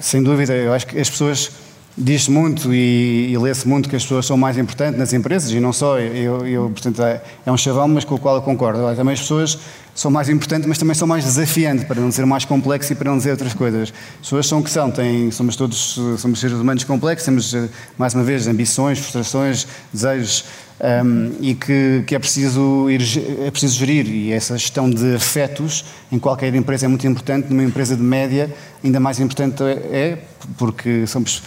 Sem 0.00 0.22
dúvida, 0.22 0.52
eu 0.54 0.72
acho 0.72 0.86
que 0.86 0.98
as 0.98 1.08
pessoas 1.08 1.52
diz-se 1.98 2.30
muito 2.30 2.72
e, 2.72 3.32
e 3.32 3.38
lê-se 3.38 3.66
muito 3.66 3.88
que 3.88 3.96
as 3.96 4.02
pessoas 4.02 4.24
são 4.24 4.36
mais 4.36 4.56
importantes 4.56 4.98
nas 4.98 5.12
empresas 5.12 5.50
e 5.50 5.58
não 5.58 5.72
só. 5.72 5.98
Eu, 5.98 6.46
eu 6.46 6.70
portanto, 6.70 7.02
é, 7.02 7.20
é, 7.44 7.52
um 7.52 7.56
chavão, 7.56 7.88
mas 7.88 8.04
com 8.04 8.14
o 8.14 8.18
qual 8.18 8.36
eu 8.36 8.42
concordo. 8.42 8.78
Agora, 8.78 8.94
também 8.94 9.14
as 9.14 9.20
pessoas 9.20 9.58
são 9.94 10.10
mais 10.10 10.28
importantes, 10.28 10.68
mas 10.68 10.78
também 10.78 10.94
são 10.94 11.08
mais 11.08 11.24
desafiantes, 11.24 11.84
para 11.84 12.00
não 12.00 12.08
dizer 12.08 12.24
mais 12.24 12.44
complexo 12.44 12.92
e 12.92 12.96
para 12.96 13.10
não 13.10 13.18
dizer 13.18 13.32
outras 13.32 13.52
coisas. 13.52 13.92
As 13.92 14.20
pessoas 14.20 14.46
são 14.46 14.60
o 14.60 14.62
que 14.62 14.70
são, 14.70 14.90
têm, 14.90 15.30
somos 15.32 15.56
todos 15.56 15.98
somos 16.18 16.38
seres 16.38 16.56
humanos 16.56 16.84
complexos, 16.84 17.24
temos, 17.24 17.54
mais 17.98 18.14
uma 18.14 18.22
vez, 18.22 18.46
ambições, 18.46 18.98
frustrações, 18.98 19.66
desejos. 19.92 20.44
Um, 20.80 21.32
e 21.40 21.56
que, 21.56 22.04
que, 22.06 22.14
é, 22.14 22.20
preciso 22.20 22.88
ir, 22.88 23.02
é 23.44 23.50
preciso 23.50 23.76
gerir. 23.76 24.06
E 24.06 24.30
essa 24.30 24.56
gestão 24.56 24.88
de 24.88 25.16
afetos 25.16 25.84
em 26.12 26.20
qualquer 26.20 26.54
empresa 26.54 26.86
é 26.86 26.88
muito 26.88 27.04
importante, 27.04 27.48
numa 27.50 27.64
empresa 27.64 27.96
de 27.96 28.02
média, 28.02 28.54
ainda 28.84 29.00
mais 29.00 29.18
importante 29.18 29.60
é, 29.64 30.18
porque 30.56 31.04
somos 31.08 31.42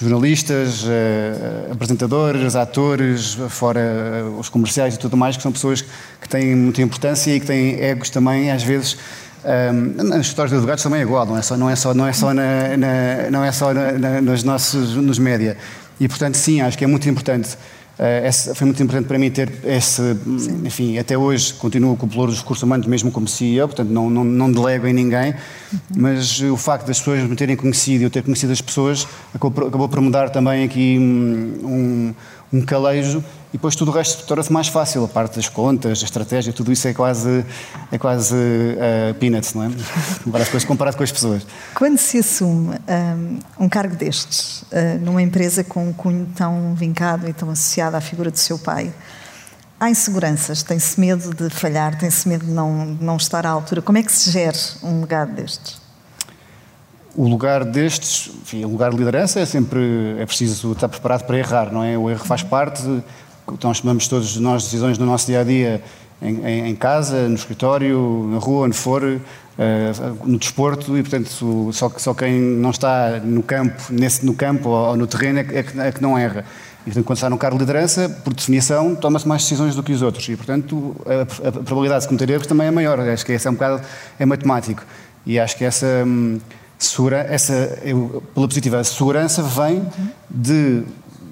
jornalistas, 0.00 0.84
eh, 0.86 1.70
apresentadores, 1.70 2.56
atores, 2.56 3.34
fora 3.48 3.80
eh, 3.80 4.22
os 4.38 4.48
comerciais 4.48 4.94
e 4.94 4.98
tudo 4.98 5.16
mais, 5.16 5.36
que 5.36 5.42
são 5.42 5.52
pessoas 5.52 5.82
que 5.82 6.28
têm 6.28 6.54
muita 6.54 6.82
importância 6.82 7.34
e 7.34 7.40
que 7.40 7.46
têm 7.46 7.80
egos 7.80 8.10
também, 8.10 8.50
às 8.50 8.62
vezes. 8.62 8.96
Um, 9.44 9.48
ehm, 9.48 10.08
nas 10.08 10.26
histórias 10.26 10.50
de 10.50 10.56
advogados 10.56 10.82
também 10.82 11.00
é 11.00 11.02
igual, 11.02 11.26
não 11.26 11.36
é 11.36 11.42
só, 11.42 11.56
não 11.56 11.68
é 11.68 11.76
só, 11.76 11.92
não 11.92 12.06
é 12.06 12.12
só, 12.12 12.32
na, 12.32 12.76
na 12.76 13.30
não 13.30 13.44
é 13.44 13.52
só 13.52 13.74
na, 13.74 13.92
na, 13.92 14.20
nos 14.20 14.42
nossos 14.42 14.96
nos 14.96 15.18
média. 15.18 15.56
E 16.00 16.08
portanto, 16.08 16.36
sim, 16.36 16.60
acho 16.60 16.76
que 16.76 16.84
é 16.84 16.86
muito 16.86 17.08
importante 17.08 17.56
Uh, 17.94 18.54
foi 18.54 18.64
muito 18.64 18.82
importante 18.82 19.06
para 19.06 19.18
mim 19.18 19.30
ter 19.30 19.52
esse, 19.64 20.02
Sim. 20.38 20.62
enfim, 20.64 20.98
até 20.98 21.16
hoje 21.16 21.54
continuo 21.54 21.96
com 21.96 22.06
o 22.06 22.08
valor 22.08 22.26
dos 22.26 22.40
recursos 22.40 22.62
humanos, 22.62 22.86
mesmo 22.88 23.12
como 23.12 23.28
CEO, 23.28 23.68
portanto 23.68 23.88
não, 23.88 24.10
não, 24.10 24.24
não 24.24 24.50
delego 24.50 24.88
em 24.88 24.92
ninguém, 24.92 25.32
uhum. 25.32 25.78
mas 25.96 26.40
o 26.40 26.56
facto 26.56 26.86
das 26.86 26.98
pessoas 26.98 27.22
me 27.22 27.36
terem 27.36 27.54
conhecido 27.54 28.02
e 28.02 28.04
eu 28.04 28.10
ter 28.10 28.24
conhecido 28.24 28.52
as 28.52 28.60
pessoas 28.60 29.06
acabou, 29.32 29.68
acabou 29.68 29.88
por 29.88 30.00
mudar 30.00 30.30
também 30.30 30.64
aqui 30.64 30.98
um, 30.98 32.14
um 32.54 32.64
calejo 32.64 33.22
e 33.48 33.56
depois 33.56 33.74
tudo 33.74 33.90
o 33.90 33.94
resto 33.94 34.24
torna-se 34.26 34.52
mais 34.52 34.68
fácil, 34.68 35.04
a 35.04 35.08
parte 35.08 35.36
das 35.36 35.48
contas, 35.48 36.02
a 36.02 36.04
estratégia, 36.04 36.52
tudo 36.52 36.72
isso 36.72 36.86
é 36.86 36.94
quase, 36.94 37.44
é 37.90 37.98
quase 37.98 38.34
uh, 38.34 39.14
peanuts, 39.18 39.54
não 39.54 39.64
é? 39.64 39.70
Comparado, 40.24 40.66
comparado 40.66 40.96
com 40.96 41.02
as 41.02 41.12
pessoas. 41.12 41.46
Quando 41.74 41.98
se 41.98 42.18
assume 42.18 42.76
um, 43.58 43.64
um 43.64 43.68
cargo 43.68 43.96
destes, 43.96 44.62
uh, 44.62 44.98
numa 45.00 45.22
empresa 45.22 45.62
com 45.64 45.88
um 45.88 45.92
cunho 45.92 46.26
tão 46.34 46.74
vincado 46.74 47.28
e 47.28 47.32
tão 47.32 47.50
associado 47.50 47.96
à 47.96 48.00
figura 48.00 48.30
do 48.30 48.38
seu 48.38 48.58
pai, 48.58 48.92
há 49.78 49.90
inseguranças, 49.90 50.62
tem-se 50.62 50.98
medo 50.98 51.34
de 51.34 51.50
falhar, 51.50 51.98
tem-se 51.98 52.28
medo 52.28 52.44
de 52.44 52.52
não, 52.52 52.94
de 52.94 53.04
não 53.04 53.16
estar 53.16 53.46
à 53.46 53.50
altura. 53.50 53.82
Como 53.82 53.98
é 53.98 54.02
que 54.02 54.12
se 54.12 54.30
gera 54.30 54.58
um 54.82 55.00
legado 55.00 55.32
destes? 55.32 55.83
O 57.16 57.28
lugar 57.28 57.64
destes, 57.64 58.30
enfim, 58.42 58.64
o 58.64 58.68
lugar 58.68 58.90
de 58.90 58.96
liderança 58.96 59.40
é 59.40 59.46
sempre 59.46 60.16
é 60.18 60.26
preciso 60.26 60.72
estar 60.72 60.88
preparado 60.88 61.24
para 61.24 61.38
errar, 61.38 61.72
não 61.72 61.82
é? 61.82 61.96
O 61.96 62.10
erro 62.10 62.24
faz 62.24 62.42
parte, 62.42 62.82
então 63.52 63.72
tomamos 63.72 64.08
todos 64.08 64.36
nós 64.36 64.64
decisões 64.64 64.98
no 64.98 65.06
nosso 65.06 65.26
dia 65.26 65.40
a 65.40 65.44
dia, 65.44 65.82
em, 66.20 66.68
em, 66.68 66.74
casa, 66.74 67.28
no 67.28 67.34
escritório, 67.34 68.28
na 68.32 68.38
rua, 68.38 68.66
onde 68.66 68.76
for, 68.76 69.02
uh, 69.02 69.20
no 70.24 70.38
desporto, 70.38 70.96
e 70.96 71.02
portanto 71.02 71.70
só, 71.72 71.90
só 71.96 72.14
quem 72.14 72.40
não 72.40 72.70
está 72.70 73.20
no 73.22 73.42
campo, 73.42 73.80
nesse, 73.90 74.24
no 74.24 74.34
campo 74.34 74.70
ou, 74.70 74.96
no 74.96 75.06
terreno 75.06 75.40
é 75.40 75.44
que, 75.44 75.56
é, 75.56 75.62
que, 75.62 75.80
é 75.80 75.92
que, 75.92 76.02
não 76.02 76.18
erra. 76.18 76.44
E 76.82 76.84
portanto, 76.86 77.04
quando 77.04 77.16
está 77.16 77.30
num 77.30 77.38
cargo 77.38 77.56
de 77.56 77.64
liderança, 77.64 78.08
por 78.24 78.34
definição, 78.34 78.94
toma-se 78.94 79.26
mais 79.26 79.42
decisões 79.42 79.74
do 79.74 79.82
que 79.82 79.92
os 79.92 80.02
outros. 80.02 80.28
E 80.28 80.36
portanto, 80.36 80.96
a, 81.06 81.48
a, 81.48 81.52
probabilidade 81.52 82.02
de 82.02 82.08
cometer 82.08 82.30
erros 82.30 82.46
também 82.46 82.66
é 82.66 82.70
maior. 82.70 82.98
Acho 83.00 83.24
que 83.24 83.32
esse 83.32 83.46
é 83.46 83.50
um 83.50 83.54
bocado 83.54 83.82
é 84.18 84.26
matemático. 84.26 84.82
E 85.24 85.38
acho 85.38 85.56
que 85.56 85.64
essa. 85.64 86.04
Hum, 86.06 86.38
essa, 87.28 87.78
eu, 87.82 88.22
pela 88.34 88.48
positiva, 88.48 88.78
a 88.78 88.84
segurança 88.84 89.42
vem 89.42 89.86
de 90.30 90.84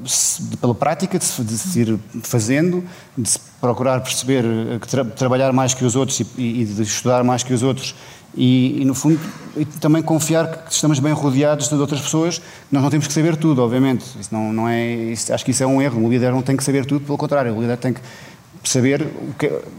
de, 0.03 0.57
pela 0.57 0.75
prática, 0.75 1.19
de 1.19 1.45
de 1.45 1.59
se, 1.59 1.81
ir 1.81 1.99
fazendo, 2.23 2.85
de 3.17 3.29
se 3.29 3.39
procurar 3.61 4.01
perceber, 4.01 4.45
eh, 4.45 4.79
tra, 4.79 5.05
trabalhar 5.05 5.53
mais 5.53 5.75
que 5.75 5.85
os 5.85 5.95
outros 5.95 6.21
e, 6.21 6.27
e, 6.37 6.65
de 6.65 6.83
estudar 6.83 7.23
mais 7.23 7.43
que 7.43 7.53
os 7.55 7.63
outros. 7.63 7.95
E, 8.35 8.81
e 8.81 8.85
no 8.85 8.95
fundo, 8.95 9.21
e 9.57 9.65
também 9.65 10.03
confiar 10.03 10.65
que 10.65 10.73
estamos 10.73 10.99
bem 10.99 11.13
rodeados 11.13 11.69
de 11.69 11.75
outras 11.75 12.01
pessoas, 12.01 12.41
nós 12.71 12.83
não 12.83 12.91
temos 12.91 13.07
que 13.07 13.13
saber 13.13 13.37
tudo, 13.37 13.63
obviamente, 13.63 14.07
isso 14.19 14.31
não, 14.33 14.53
não 14.53 14.69
é, 14.69 14.95
isso, 15.13 15.33
acho 15.35 15.45
que 15.45 15.51
isso 15.51 15.63
é 15.63 15.67
um 15.67 15.83
erro, 15.83 16.03
o 16.03 16.11
líder 16.11 16.33
não 16.33 16.41
tem 16.41 16.57
que 16.57 16.65
saber 16.65 16.87
tudo, 16.87 17.05
pelo 17.05 17.19
contrário, 17.19 17.55
o 17.55 17.61
líder 17.61 17.77
tem 17.77 17.93
que 17.93 18.01
saber, 18.69 19.07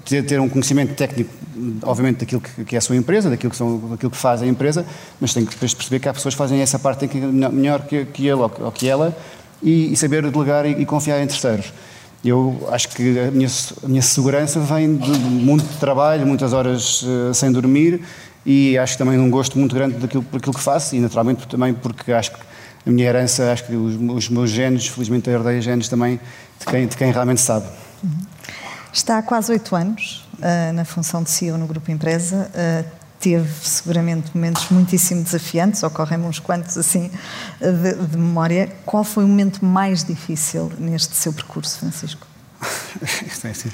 ter 0.06 0.40
um 0.40 0.50
conhecimento 0.50 0.94
técnico, 0.96 1.30
obviamente, 1.84 2.20
daquilo 2.20 2.42
que, 2.42 2.76
é 2.76 2.78
a 2.78 2.82
sua 2.82 2.96
empresa, 2.96 3.30
daquilo 3.30 3.52
que, 3.52 3.58
são, 3.58 3.78
daquilo 3.90 4.12
que 4.12 4.18
faz 4.18 4.42
a 4.42 4.48
empresa, 4.48 4.86
mas 5.20 5.34
tem 5.34 5.46
que 5.46 5.52
depois 5.52 5.74
perceber 5.74 6.00
que 6.00 6.10
há 6.10 6.14
pessoas 6.14 6.34
que 6.34 6.38
fazem 6.38 6.62
essa 6.62 6.78
parte 6.78 7.10
melhor 7.52 7.84
que, 7.84 8.08
ele 8.20 8.34
ou 8.34 8.72
que 8.72 8.88
ela 8.88 9.16
e, 9.62 9.96
saber 9.96 10.30
delegar 10.30 10.66
e, 10.66 10.86
confiar 10.86 11.22
em 11.22 11.28
terceiros. 11.28 11.74
Eu 12.24 12.68
acho 12.72 12.90
que 12.90 13.20
a 13.20 13.32
minha, 13.32 13.50
a 13.84 13.88
minha 13.88 14.02
segurança 14.02 14.60
vem 14.60 14.96
de 14.96 15.12
muito 15.12 15.66
trabalho, 15.80 16.26
muitas 16.26 16.54
horas 16.54 17.02
uh, 17.04 17.34
sem 17.34 17.52
dormir 17.52 18.02
e 18.46 18.78
acho 18.78 18.98
também 18.98 19.18
um 19.20 19.30
gosto 19.30 19.58
muito 19.58 19.76
grande 19.76 19.96
daquilo, 19.98 20.26
daquilo 20.32 20.54
que 20.54 20.62
faço 20.62 20.96
e 20.96 21.00
naturalmente 21.00 21.46
também 21.48 21.74
porque 21.74 22.12
acho 22.12 22.32
que 22.32 22.40
a 22.86 22.92
minha 22.92 23.08
herança, 23.08 23.52
acho 23.52 23.66
que 23.66 23.76
os, 23.76 23.96
os 23.96 24.30
meus 24.30 24.50
genes, 24.50 24.88
felizmente 24.88 25.30
herdei 25.30 25.62
genes 25.62 25.88
também 25.88 26.20
de 26.60 26.66
quem, 26.66 26.88
de 26.88 26.98
quem 26.98 27.12
realmente 27.12 27.42
sabe. 27.42 27.66
Está 28.94 29.18
há 29.18 29.24
quase 29.24 29.52
oito 29.52 29.76
anos 29.76 30.24
uh, 30.38 30.72
na 30.72 30.86
função 30.86 31.24
de 31.24 31.32
CEO 31.32 31.58
no 31.58 31.66
Grupo 31.66 31.90
Empresa. 31.90 32.52
Uh, 32.54 32.88
teve 33.20 33.50
seguramente 33.64 34.30
momentos 34.36 34.70
muitíssimo 34.70 35.24
desafiantes, 35.24 35.82
ocorrem-me 35.82 36.26
uns 36.26 36.38
quantos 36.38 36.78
assim 36.78 37.10
de, 37.60 38.08
de, 38.08 38.18
memória. 38.18 38.72
Qual 38.86 39.04
foi 39.04 39.24
o 39.24 39.28
momento 39.28 39.66
mais 39.66 40.04
difícil 40.04 40.72
neste 40.78 41.16
seu 41.16 41.34
percurso, 41.34 41.80
Francisco? 41.80 42.28
é, 43.44 43.50
assim, 43.50 43.72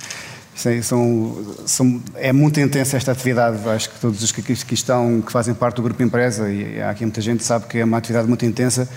é, 0.65 0.81
são, 0.81 1.55
são, 1.65 2.01
é 2.15 2.31
muito 2.31 2.57
intensa 2.61 2.95
esta 2.95 3.11
atividade. 3.11 3.57
Acho 3.67 3.89
que 3.89 3.99
todos 3.99 4.23
os 4.23 4.31
que 4.31 4.39
aqui 4.39 4.73
estão, 4.73 5.21
que 5.21 5.33
fazem 5.33 5.53
parte 5.53 5.75
do 5.77 5.81
grupo 5.81 6.01
empresa, 6.01 6.49
e 6.49 6.81
há 6.81 6.91
aqui 6.91 7.03
muita 7.03 7.19
gente 7.19 7.43
sabe 7.43 7.65
que 7.65 7.79
é 7.79 7.83
uma 7.83 7.97
atividade 7.97 8.27
muito 8.27 8.45
intensa. 8.45 8.87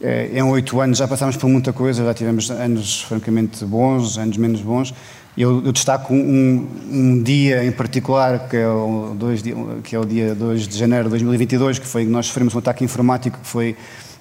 É, 0.00 0.30
em 0.32 0.42
oito 0.42 0.80
anos 0.80 0.98
já 0.98 1.06
passámos 1.06 1.36
por 1.36 1.48
muita 1.48 1.72
coisa, 1.72 2.04
já 2.04 2.14
tivemos 2.14 2.50
anos 2.50 3.02
francamente 3.02 3.64
bons, 3.64 4.16
anos 4.16 4.36
menos 4.36 4.60
bons. 4.60 4.94
Eu, 5.36 5.64
eu 5.64 5.72
destaco 5.72 6.12
um, 6.12 6.68
um, 6.90 7.22
dia 7.22 7.64
em 7.64 7.72
particular, 7.72 8.48
que 8.50 8.56
é, 8.56 8.68
o 8.68 9.14
dois, 9.16 9.42
que 9.82 9.96
é 9.96 9.98
o 9.98 10.04
dia 10.04 10.34
2 10.34 10.68
de 10.68 10.76
janeiro 10.76 11.04
de 11.04 11.10
2022, 11.10 11.78
que 11.78 11.86
foi 11.86 12.04
nós 12.04 12.26
sofremos 12.26 12.54
um 12.54 12.58
ataque 12.58 12.84
informático, 12.84 13.38
que 13.40 13.46
foi 13.46 13.76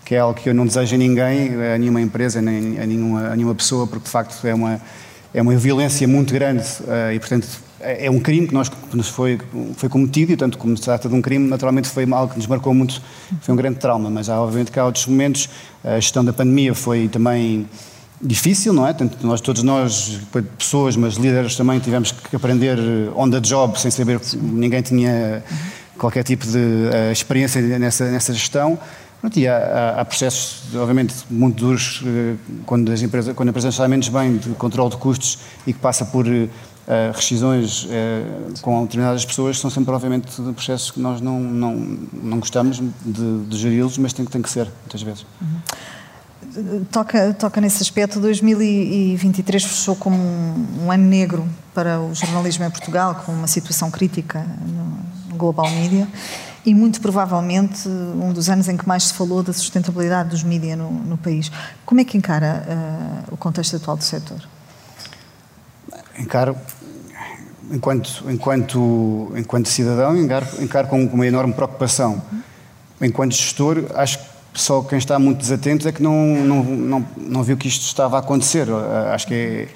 que 0.06 0.16
é 0.16 0.20
algo 0.20 0.40
que 0.40 0.50
eu 0.50 0.54
não 0.54 0.66
desejo 0.66 0.96
a 0.96 0.98
ninguém, 0.98 1.54
a 1.74 1.78
nenhuma 1.78 2.02
empresa, 2.02 2.42
nem 2.42 2.80
a 2.80 2.86
nenhuma, 2.86 3.28
a 3.28 3.36
nenhuma 3.36 3.56
pessoa, 3.56 3.86
porque 3.86 4.06
de 4.06 4.10
facto 4.10 4.46
é 4.48 4.54
uma, 4.54 4.82
é 5.34 5.42
uma 5.42 5.56
violência 5.56 6.08
muito 6.08 6.34
grande 6.34 6.64
uh, 6.82 7.14
e, 7.14 7.20
portanto, 7.20 7.48
é, 7.80 8.06
é 8.06 8.12
um 8.12 8.20
crime 8.20 8.48
que, 8.48 8.54
nós, 8.54 8.70
que 8.70 8.96
nos 8.96 9.10
foi, 9.10 9.40
foi 9.76 9.90
cometido 9.90 10.32
e, 10.32 10.38
tanto 10.38 10.58
como 10.58 10.76
se 10.78 10.84
trata 10.84 11.10
de 11.10 11.16
um 11.16 11.22
crime, 11.22 11.48
naturalmente 11.48 11.88
foi 11.88 12.06
algo 12.12 12.32
que 12.32 12.38
nos 12.38 12.48
marcou 12.48 12.74
muito, 12.74 13.02
foi 13.42 13.54
um 13.54 13.58
grande 13.58 13.80
trauma, 13.80 14.10
mas 14.10 14.30
há, 14.30 14.40
obviamente 14.40 14.72
que 14.72 14.80
há 14.80 14.86
outros 14.86 15.06
momentos, 15.08 15.50
a 15.84 16.00
gestão 16.00 16.24
da 16.24 16.34
pandemia 16.34 16.74
foi 16.74 17.08
também 17.08 17.68
difícil, 18.22 18.74
não 18.74 18.88
é? 18.88 18.94
Tanto 18.94 19.26
nós, 19.26 19.42
todos 19.42 19.64
nós, 19.64 20.20
pessoas, 20.58 20.96
mas 20.96 21.16
líderes 21.16 21.56
também, 21.56 21.80
tivemos 21.80 22.12
que 22.12 22.36
aprender 22.36 22.78
on 23.16 23.30
the 23.30 23.40
job, 23.40 23.80
sem 23.80 23.90
saber 23.92 24.20
que 24.20 24.38
ninguém 24.38 24.82
tinha 24.82 25.44
qualquer 25.98 26.24
tipo 26.24 26.46
de 26.46 26.58
uh, 26.58 27.12
experiência 27.12 27.62
nessa, 27.80 28.10
nessa 28.10 28.34
gestão. 28.34 28.78
Pronto, 29.20 29.38
e 29.38 29.48
há, 29.48 29.98
há, 30.00 30.06
processos, 30.06 30.64
obviamente, 30.76 31.14
muito 31.30 31.64
duros 31.64 32.02
uh, 32.02 32.38
quando, 32.66 32.92
as 32.92 33.02
empresas, 33.02 33.36
quando 33.36 33.50
a 33.50 33.52
empresa 33.52 33.70
está 33.70 33.88
menos 33.88 34.10
bem, 34.10 34.38
de 34.38 34.50
controle 34.52 34.90
de 34.90 34.98
custos 34.98 35.40
e 35.68 35.74
que 35.74 35.80
passa 35.80 36.06
por 36.06 36.26
uh, 36.26 36.50
rescisões 37.14 37.88
com 38.62 38.84
determinadas 38.84 39.24
pessoas, 39.24 39.60
são 39.60 39.70
sempre, 39.70 39.94
obviamente, 39.94 40.42
processos 40.54 40.92
que 40.92 41.00
nós 41.00 41.22
não, 41.22 41.40
não, 41.40 41.76
não 42.12 42.40
gostamos 42.40 42.82
de, 43.06 43.46
de 43.46 43.58
geri-los, 43.58 43.98
mas 43.98 44.12
tem, 44.12 44.26
tem 44.26 44.42
que 44.42 44.50
ser, 44.50 44.68
muitas 44.84 45.02
vezes. 45.02 45.26
Uhum 45.40 46.01
toca, 46.92 47.34
toca 47.34 47.62
nesse 47.62 47.82
aspecto. 47.82 48.20
2023 48.20 49.64
fechou 49.64 49.96
como 49.96 50.18
um, 50.18 50.86
um, 50.86 50.92
ano 50.92 51.06
negro 51.06 51.48
para 51.74 52.00
o 52.00 52.14
jornalismo 52.14 52.66
em 52.66 52.70
Portugal, 52.70 53.16
com 53.26 53.32
uma 53.32 53.48
situação 53.48 53.90
crítica 53.90 54.46
no, 54.66 55.02
Global 55.38 55.70
Media 55.72 56.08
e 56.64 56.76
muito 56.76 57.02
provavelmente 57.02 57.88
um 57.90 58.32
dos 58.32 58.48
anos 58.48 58.68
em 58.68 58.78
que 58.78 58.88
mais 58.88 59.06
se 59.06 59.14
falou 59.14 59.42
da 59.42 59.52
sustentabilidade 59.52 60.30
dos 60.30 60.44
mídias 60.44 60.78
no, 60.78 60.92
no, 60.92 61.18
país. 61.18 61.52
Como 61.84 62.00
é 62.00 62.04
que 62.04 62.16
encara 62.16 62.64
uh, 62.68 63.34
o 63.34 63.38
contexto 63.38 63.78
atual 63.78 63.98
do 63.98 64.04
setor? 64.04 64.48
Encaro, 66.20 66.56
enquanto, 67.72 68.24
enquanto, 68.30 69.32
enquanto 69.36 69.68
cidadão, 69.68 70.16
encaro, 70.16 70.46
encaro 70.60 70.88
com 70.88 71.04
uma 71.06 71.26
enorme 71.26 71.54
preocupação. 71.54 72.22
Enquanto 73.02 73.34
gestor, 73.34 73.86
acho 73.96 74.20
que 74.20 74.31
só 74.54 74.82
quem 74.82 74.98
está 74.98 75.18
muito 75.18 75.40
desatento 75.40 75.88
é 75.88 75.92
que 75.92 76.04
não, 76.04 76.14
não, 76.14 76.64
não, 76.64 77.06
não 77.18 77.44
viu 77.44 77.56
que 77.56 77.68
isto 77.68 77.86
estava 77.86 78.18
a 78.18 78.20
acontecer. 78.20 78.68
Acho 79.14 79.28
que 79.28 79.34
é, 79.34 79.68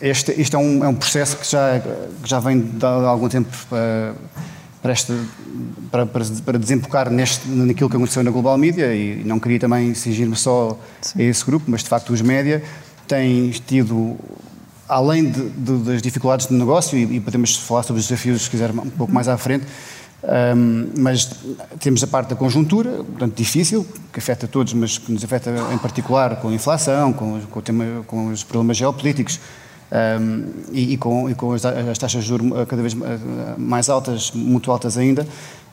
este, 0.00 0.32
isto 0.40 0.56
é 0.56 0.58
um, 0.58 0.84
é 0.84 0.88
um 0.88 0.94
processo 0.94 1.36
que 1.36 1.50
já, 1.50 1.80
que 2.22 2.28
já 2.28 2.38
vem 2.38 2.60
de 2.60 2.84
algum 2.84 3.28
tempo 3.28 3.48
para, 3.68 4.14
para, 4.82 4.92
este, 4.92 5.12
para, 5.90 6.06
para, 6.06 6.24
para 6.44 6.58
desembocar 6.58 7.10
neste, 7.10 7.48
naquilo 7.48 7.88
que 7.88 7.96
aconteceu 7.96 8.22
na 8.22 8.30
Global 8.30 8.58
Media 8.58 8.94
e 8.94 9.24
não 9.24 9.40
queria 9.40 9.58
também 9.58 9.88
exigir-me 9.88 10.36
só 10.36 10.78
Sim. 11.00 11.20
a 11.20 11.24
esse 11.24 11.44
grupo, 11.44 11.64
mas 11.68 11.82
de 11.82 11.88
facto 11.88 12.12
os 12.12 12.20
média 12.20 12.62
têm 13.08 13.50
tido, 13.66 14.16
além 14.88 15.30
de, 15.30 15.48
de, 15.50 15.78
das 15.78 16.02
dificuldades 16.02 16.46
de 16.46 16.54
negócio, 16.54 16.98
e, 16.98 17.16
e, 17.16 17.20
podemos 17.20 17.56
falar 17.56 17.82
sobre 17.82 18.00
os 18.00 18.06
desafios 18.06 18.42
se 18.42 18.50
quiser 18.50 18.70
um 18.70 18.90
pouco 18.90 19.12
mais 19.12 19.26
à 19.26 19.36
frente, 19.36 19.64
um, 20.24 20.88
mas 20.96 21.30
temos 21.80 22.02
a 22.02 22.06
parte 22.06 22.30
da 22.30 22.36
conjuntura, 22.36 22.90
portanto 22.90 23.36
difícil, 23.36 23.86
que 24.12 24.18
afeta 24.18 24.48
todos, 24.48 24.72
mas 24.72 24.96
que 24.96 25.12
nos 25.12 25.22
afeta 25.22 25.50
em 25.72 25.78
particular 25.78 26.36
com 26.36 26.48
a 26.48 26.52
inflação, 26.52 27.12
com, 27.12 27.40
com, 27.42 27.60
tema, 27.60 27.84
com 28.06 28.28
os 28.28 28.42
problemas 28.42 28.78
geopolíticos 28.78 29.38
um, 29.92 30.46
e, 30.72 30.94
e, 30.94 30.96
com, 30.96 31.28
e 31.28 31.34
com 31.34 31.52
as, 31.52 31.64
as, 31.64 31.98
taxas 31.98 32.22
de 32.22 32.28
juros 32.28 32.50
cada 32.66 32.80
vez 32.80 32.94
mais 33.58 33.90
altas, 33.90 34.32
muito 34.32 34.70
altas 34.70 34.96
ainda. 34.96 35.26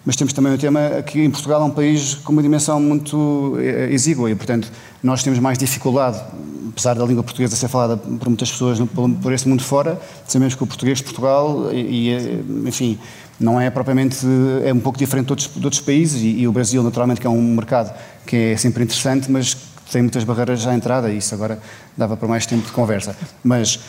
Mas 0.04 0.16
temos 0.16 0.34
também 0.34 0.54
o 0.54 0.58
tema 0.58 1.02
que 1.06 1.22
em 1.22 1.30
Portugal 1.30 1.62
é 1.62 1.66
um 1.66 1.70
país 1.70 2.16
com 2.16 2.34
uma 2.34 2.42
dimensão 2.42 2.80
muito 2.80 3.56
eh, 3.60 3.90
exígua 3.92 4.32
e, 4.32 4.36
portanto, 4.36 4.72
nós 5.04 5.22
temos 5.22 5.38
mais 5.38 5.60
dificuldade, 5.60 6.20
apesar 6.72 6.96
da 6.96 7.06
língua 7.06 7.24
portuguesa 7.24 7.56
ser 7.56 7.68
falada 7.68 7.96
por 7.98 8.28
muitas 8.28 8.52
pessoas 8.52 8.80
por, 8.80 9.32
esse 9.32 9.48
mundo 9.48 9.64
fora, 9.64 10.02
sabemos 10.28 10.56
que 10.56 10.64
o 10.64 10.66
português 10.66 10.98
de 10.98 11.04
Portugal, 11.04 11.72
e, 11.72 12.10
e 12.10 12.68
enfim, 12.68 12.98
não 13.42 13.60
é 13.60 13.70
propriamente, 13.70 14.18
é 14.64 14.74
um 14.74 14.80
pouco 14.80 14.98
diferente 14.98 15.26
de 15.26 15.32
outros, 15.32 15.50
de 15.54 15.66
outros 15.66 15.82
países 15.82 16.22
e, 16.22 16.42
e, 16.42 16.48
o 16.48 16.52
Brasil 16.52 16.82
naturalmente 16.84 17.20
que 17.20 17.28
é 17.28 17.30
um 17.30 17.56
mercado 17.56 17.94
que 18.26 18.36
é 18.36 18.58
sempre 18.58 18.84
interessante, 18.84 19.32
mas 19.32 19.58
tem 19.92 20.02
muitas 20.02 20.24
barreiras 20.24 20.66
à 20.68 20.74
entrada 20.74 21.10
e 21.10 21.18
isso 21.18 21.34
agora 21.34 21.60
dava 21.98 22.16
para 22.16 22.28
mais 22.28 22.46
tempo 22.46 22.66
de 22.66 22.72
conversa. 22.72 23.16
Mas 23.44 23.80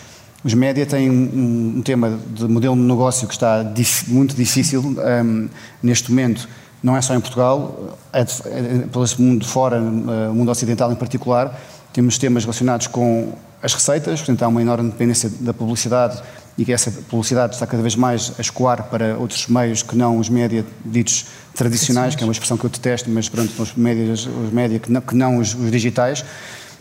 os 0.42 0.54
média 0.54 0.84
têm 0.84 1.08
um, 1.08 1.74
um 1.76 1.82
tema 1.82 2.18
de 2.34 2.48
modelo 2.48 2.74
de 2.74 2.82
negócio 2.82 3.28
que 3.28 3.34
está 3.34 3.62
dif, 3.62 4.10
muito 4.10 4.34
difícil 4.34 4.82
um, 4.82 5.48
neste 5.82 6.10
momento, 6.10 6.48
não 6.82 6.96
é 6.96 7.00
só 7.00 7.14
em 7.14 7.20
Portugal, 7.20 7.96
é, 8.12 8.24
de, 8.24 8.32
é 8.46 8.86
pelo 8.90 9.04
mundo 9.18 9.46
fora, 9.46 9.80
uh, 9.80 10.34
mundo 10.34 10.50
ocidental 10.50 10.90
em 10.90 10.96
particular, 10.96 11.56
temos 11.92 12.18
temas 12.18 12.42
relacionados 12.42 12.88
com 12.88 13.32
as 13.62 13.74
receitas, 13.74 14.20
portanto 14.20 14.42
há 14.42 14.48
uma 14.48 14.60
enorme 14.60 14.90
dependência 14.90 15.30
da 15.40 15.54
publicidade 15.54 16.20
e 16.58 16.64
que 16.64 16.72
essa 16.72 16.90
publicidade 16.90 17.54
está 17.54 17.66
cada 17.66 17.82
vez 17.82 17.96
mais 17.96 18.32
a 18.38 18.40
escoar 18.40 18.84
para 18.84 19.16
outros 19.16 19.46
meios 19.46 19.82
que 19.82 19.96
não 19.96 20.18
os 20.18 20.28
média 20.28 20.64
ditos 20.84 21.26
tradicionais, 21.54 22.14
que 22.14 22.22
é 22.22 22.26
uma 22.26 22.32
expressão 22.32 22.56
que 22.56 22.64
eu 22.64 22.70
detesto, 22.70 23.08
mas 23.08 23.28
pronto, 23.28 23.50
os 23.62 23.74
médias, 23.74 24.26
os 24.26 24.52
média 24.52 24.78
que 24.78 24.90
não, 24.90 25.00
que 25.00 25.14
não 25.14 25.38
os, 25.38 25.54
os, 25.54 25.70
digitais. 25.70 26.24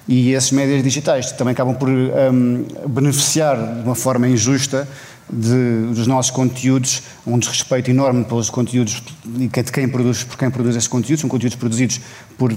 E 0.07 0.33
esses 0.33 0.51
médias 0.51 0.83
digitais 0.83 1.31
também 1.31 1.53
acabam 1.53 1.75
por 1.75 1.87
um, 1.87 2.65
beneficiar 2.87 3.55
de 3.55 3.83
uma 3.83 3.95
forma 3.95 4.27
injusta 4.27 4.87
de, 5.29 5.93
dos 5.93 6.07
nossos 6.07 6.31
conteúdos, 6.31 7.03
um 7.25 7.39
desrespeito 7.39 7.89
enorme 7.89 8.23
pelos 8.25 8.49
conteúdos 8.49 9.01
de 9.25 9.47
quem 9.49 9.87
produz, 9.87 10.23
por 10.23 10.37
quem 10.37 10.49
produz 10.49 10.75
esses 10.75 10.87
conteúdos, 10.87 11.21
são 11.21 11.29
conteúdos 11.29 11.55
produzidos 11.55 12.01
por, 12.37 12.51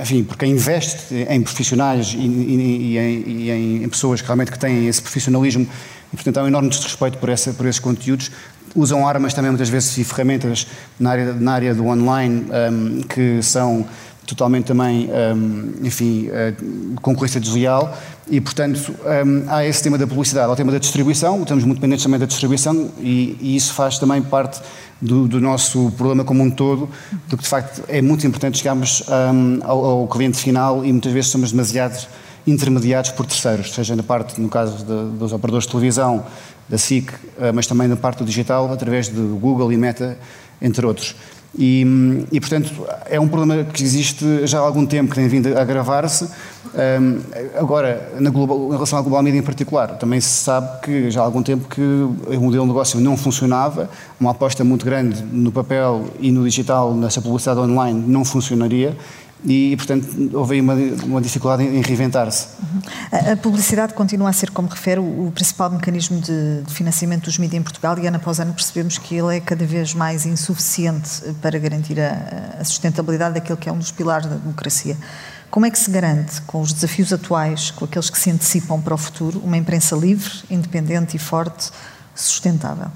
enfim, 0.00 0.22
por 0.24 0.36
quem 0.36 0.52
investe 0.52 1.14
em 1.28 1.42
profissionais 1.42 2.14
e, 2.14 2.18
e, 2.18 2.92
e, 2.94 2.98
em, 2.98 3.28
e, 3.28 3.82
em, 3.82 3.88
pessoas 3.88 4.20
que 4.20 4.26
realmente 4.26 4.50
que 4.50 4.58
têm 4.58 4.86
esse 4.86 5.00
profissionalismo 5.00 5.66
e, 6.12 6.16
portanto, 6.16 6.38
há 6.38 6.42
um 6.42 6.48
enorme 6.48 6.68
desrespeito 6.68 7.18
por, 7.18 7.28
essa, 7.28 7.52
por 7.52 7.66
esses 7.66 7.80
conteúdos. 7.80 8.30
Usam 8.74 9.06
armas 9.08 9.32
também 9.32 9.50
muitas 9.50 9.68
vezes 9.68 9.96
e 9.96 10.04
ferramentas 10.04 10.66
na 11.00 11.10
área, 11.10 11.32
na 11.32 11.52
área 11.52 11.74
do 11.74 11.86
online 11.86 12.46
um, 12.70 13.00
que 13.02 13.42
são 13.42 13.86
totalmente 14.28 14.66
também, 14.66 15.08
um, 15.08 15.72
enfim, 15.82 16.28
uh, 16.28 17.00
concorrência 17.00 17.40
desleal 17.40 17.96
e, 18.30 18.40
portanto, 18.40 18.94
um, 19.24 19.44
há 19.48 19.64
esse 19.64 19.82
tema 19.82 19.96
da 19.96 20.06
publicidade, 20.06 20.50
há 20.50 20.52
o 20.52 20.56
tema 20.56 20.70
da 20.70 20.78
distribuição, 20.78 21.40
estamos 21.40 21.64
muito 21.64 21.78
dependentes 21.78 22.04
também 22.04 22.20
da 22.20 22.26
distribuição 22.26 22.90
e, 23.00 23.38
e 23.40 23.56
isso 23.56 23.72
faz 23.72 23.98
também 23.98 24.20
parte 24.20 24.60
do, 25.00 25.26
do, 25.26 25.40
nosso 25.40 25.90
problema 25.92 26.24
como 26.24 26.42
um 26.42 26.50
todo, 26.50 26.90
do 27.26 27.36
que 27.38 27.42
de 27.42 27.48
facto 27.48 27.82
é 27.88 28.02
muito 28.02 28.26
importante 28.26 28.58
chegarmos 28.58 29.02
um, 29.08 29.60
ao, 29.62 29.84
ao, 29.84 30.08
cliente 30.08 30.36
final 30.36 30.84
e 30.84 30.92
muitas 30.92 31.12
vezes 31.12 31.30
somos 31.30 31.52
demasiados 31.52 32.06
intermediados 32.46 33.10
por 33.12 33.24
terceiros, 33.24 33.72
seja 33.72 33.96
na 33.96 34.02
parte, 34.02 34.38
no 34.38 34.48
caso 34.50 34.84
de, 34.84 35.18
dos 35.18 35.32
operadores 35.32 35.64
de 35.64 35.70
televisão, 35.70 36.24
da 36.68 36.76
SIC, 36.76 37.10
uh, 37.10 37.16
mas 37.54 37.66
também 37.66 37.88
na 37.88 37.96
parte 37.96 38.18
do 38.18 38.26
digital, 38.26 38.70
através 38.70 39.08
do 39.08 39.38
Google 39.40 39.72
e 39.72 39.76
Meta, 39.78 40.18
entre 40.60 40.84
outros. 40.84 41.14
E, 41.56 42.26
e, 42.30 42.40
portanto, 42.40 42.72
é 43.06 43.18
um 43.18 43.28
problema 43.28 43.64
que 43.64 43.82
existe 43.82 44.46
já 44.46 44.58
há 44.58 44.62
algum 44.62 44.84
tempo, 44.84 45.10
que 45.10 45.16
tem 45.16 45.28
vindo 45.28 45.56
a 45.56 45.62
agravar-se. 45.62 46.28
Um, 46.74 47.20
agora, 47.58 48.12
global, 48.30 48.68
em 48.68 48.72
relação 48.72 48.98
à 48.98 49.02
global 49.02 49.22
media 49.22 49.40
em 49.40 49.42
particular, 49.42 49.96
também 49.96 50.20
se 50.20 50.28
sabe 50.28 50.80
que 50.82 51.10
já 51.10 51.22
há 51.22 51.24
algum 51.24 51.42
tempo 51.42 51.66
que 51.68 51.80
o 51.80 52.40
modelo 52.40 52.64
de 52.64 52.68
negócio 52.68 53.00
não 53.00 53.16
funcionava, 53.16 53.88
uma 54.20 54.32
aposta 54.32 54.62
muito 54.62 54.84
grande 54.84 55.22
no 55.22 55.50
papel 55.50 56.04
e 56.20 56.30
no 56.30 56.44
digital, 56.44 56.94
nessa 56.94 57.22
publicidade 57.22 57.60
online, 57.60 58.04
não 58.06 58.24
funcionaria 58.24 58.96
e, 59.44 59.76
portanto, 59.76 60.06
houve 60.34 60.54
aí 60.54 60.60
uma, 60.60 60.74
uma 61.04 61.20
dificuldade 61.20 61.62
em, 61.62 61.80
reinventar-se. 61.80 62.48
Uhum. 62.60 62.80
A, 63.12 63.32
a, 63.32 63.36
publicidade 63.36 63.94
continua 63.94 64.28
a 64.30 64.32
ser, 64.32 64.50
como 64.50 64.68
refere, 64.68 64.98
o, 64.98 65.28
o 65.28 65.32
principal 65.32 65.70
mecanismo 65.70 66.20
de, 66.20 66.62
de, 66.62 66.74
financiamento 66.74 67.24
dos 67.24 67.38
mídias 67.38 67.60
em 67.60 67.62
Portugal 67.62 67.96
e 67.98 68.06
ano 68.06 68.16
após 68.16 68.40
ano 68.40 68.52
percebemos 68.52 68.98
que 68.98 69.14
ele 69.14 69.36
é 69.36 69.40
cada 69.40 69.64
vez 69.64 69.94
mais 69.94 70.26
insuficiente 70.26 71.22
para 71.40 71.56
garantir 71.58 72.00
a, 72.00 72.56
a 72.60 72.64
sustentabilidade 72.64 73.34
daquele 73.34 73.58
que 73.58 73.68
é 73.68 73.72
um 73.72 73.78
dos 73.78 73.92
pilares 73.92 74.26
da 74.26 74.36
democracia. 74.36 74.96
Como 75.50 75.64
é 75.64 75.70
que 75.70 75.78
se 75.78 75.90
garante, 75.90 76.42
com 76.42 76.60
os 76.60 76.72
desafios 76.72 77.12
atuais, 77.12 77.70
com 77.70 77.84
aqueles 77.84 78.10
que 78.10 78.18
se 78.18 78.30
antecipam 78.30 78.80
para 78.80 78.94
o 78.94 78.98
futuro, 78.98 79.40
uma 79.40 79.56
imprensa 79.56 79.96
livre, 79.96 80.30
independente 80.50 81.16
e 81.16 81.18
forte, 81.18 81.70
sustentável? 82.14 82.88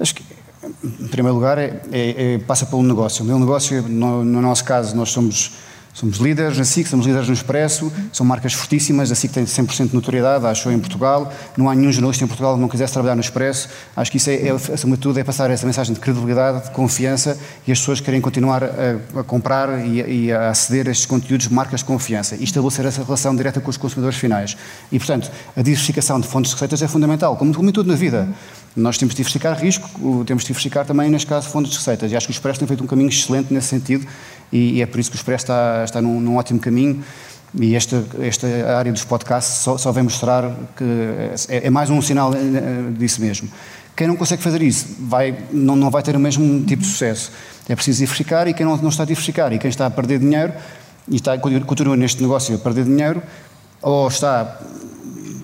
Acho 0.00 0.14
que 0.14 0.24
em 0.62 1.06
primeiro 1.08 1.34
lugar, 1.34 1.56
é, 1.58 1.80
é, 1.90 2.34
é, 2.34 2.38
passa 2.38 2.66
pelo 2.66 2.82
negócio. 2.82 3.24
O 3.24 3.26
meu 3.26 3.38
negócio, 3.38 3.82
no, 3.82 4.24
no, 4.24 4.42
nosso 4.42 4.62
caso, 4.62 4.94
nós 4.94 5.10
somos, 5.10 5.52
somos 5.94 6.18
líderes 6.18 6.58
na 6.58 6.64
SIC, 6.64 6.86
somos 6.86 7.06
líderes 7.06 7.28
no 7.28 7.32
Expresso, 7.32 7.90
são 8.12 8.26
marcas 8.26 8.52
fortíssimas, 8.52 9.10
a 9.10 9.14
SIC 9.14 9.32
tem 9.32 9.44
100% 9.44 9.88
de 9.88 9.94
notoriedade, 9.94 10.44
acho 10.44 10.70
em 10.70 10.78
Portugal. 10.78 11.32
Não 11.56 11.70
há 11.70 11.74
nenhum 11.74 11.90
jornalista 11.90 12.24
em 12.24 12.26
Portugal 12.26 12.56
que 12.56 12.60
não 12.60 12.68
quisesse 12.68 12.92
trabalhar 12.92 13.14
no 13.14 13.22
Expresso. 13.22 13.70
Acho 13.96 14.10
que 14.10 14.18
isso, 14.18 14.28
é, 14.28 14.34
é, 14.34 14.50
acima 14.50 14.96
de 14.96 15.02
tudo, 15.02 15.18
é 15.18 15.24
passar 15.24 15.50
essa 15.50 15.64
mensagem 15.64 15.94
de 15.94 16.00
credibilidade, 16.00 16.64
de 16.64 16.70
confiança 16.72 17.38
e 17.66 17.72
as 17.72 17.78
pessoas 17.78 18.00
querem 18.00 18.20
continuar 18.20 18.62
a, 18.62 19.20
a 19.20 19.24
comprar 19.24 19.86
e, 19.86 20.26
e, 20.26 20.32
a 20.32 20.50
aceder 20.50 20.88
a 20.88 20.90
estes 20.90 21.06
conteúdos 21.06 21.48
marcas 21.48 21.80
de 21.80 21.86
confiança 21.86 22.36
e 22.36 22.44
estabelecer 22.44 22.84
essa 22.84 23.02
relação 23.02 23.34
direta 23.34 23.62
com 23.62 23.70
os 23.70 23.78
consumidores 23.78 24.18
finais. 24.18 24.58
E, 24.92 24.98
portanto, 24.98 25.30
a 25.56 25.62
diversificação 25.62 26.20
de 26.20 26.28
fontes 26.28 26.50
de 26.50 26.56
receitas 26.56 26.82
é 26.82 26.88
fundamental, 26.88 27.34
como, 27.38 27.54
como 27.54 27.70
em 27.70 27.72
tudo 27.72 27.88
na 27.88 27.96
vida. 27.96 28.28
Nós 28.76 28.96
temos 28.96 29.14
de 29.14 29.16
diversificar 29.16 29.58
risco, 29.58 29.88
temos 30.24 30.44
de 30.44 30.48
diversificar 30.48 30.86
também, 30.86 31.10
neste 31.10 31.26
caso, 31.26 31.48
fontes 31.48 31.72
de 31.72 31.78
receitas. 31.78 32.12
E 32.12 32.16
acho 32.16 32.26
que 32.26 32.32
o 32.32 32.34
Expresso 32.34 32.60
tem 32.60 32.68
feito 32.68 32.84
um 32.84 32.86
caminho 32.86 33.08
excelente 33.08 33.52
nesse 33.52 33.68
sentido 33.68 34.06
e, 34.52 34.74
e 34.74 34.82
é 34.82 34.86
por 34.86 35.00
isso 35.00 35.10
que 35.10 35.16
o 35.16 35.18
Expresso 35.18 35.44
está, 35.44 35.82
está 35.84 36.02
num, 36.02 36.20
num 36.20 36.36
ótimo 36.36 36.60
caminho. 36.60 37.02
E 37.52 37.74
esta, 37.74 38.04
esta 38.20 38.46
área 38.76 38.92
dos 38.92 39.02
podcasts 39.02 39.64
só, 39.64 39.76
só 39.76 39.90
vem 39.90 40.04
mostrar 40.04 40.54
que 40.76 40.84
é, 41.48 41.66
é, 41.66 41.70
mais 41.70 41.90
um 41.90 42.00
sinal 42.00 42.32
eh, 42.32 42.38
disso 42.96 43.20
mesmo. 43.20 43.50
Quem 43.96 44.06
não 44.06 44.16
consegue 44.16 44.40
fazer 44.40 44.62
isso 44.62 44.86
vai, 45.00 45.36
não, 45.50 45.74
não 45.74 45.90
vai 45.90 46.00
ter 46.02 46.14
o 46.14 46.20
mesmo 46.20 46.64
tipo 46.64 46.82
de 46.82 46.88
sucesso. 46.88 47.32
É 47.68 47.74
preciso 47.74 47.98
diversificar 47.98 48.46
e 48.46 48.54
quem 48.54 48.64
não, 48.64 48.76
não 48.76 48.88
está 48.88 49.02
a 49.02 49.06
diversificar 49.06 49.52
e 49.52 49.58
quem 49.58 49.68
está 49.68 49.86
a 49.86 49.90
perder 49.90 50.20
dinheiro 50.20 50.52
e 51.08 51.16
está, 51.16 51.36
continua 51.38 51.96
neste 51.96 52.22
negócio 52.22 52.54
a 52.54 52.58
perder 52.58 52.84
dinheiro 52.84 53.20
ou 53.82 54.06
está 54.06 54.60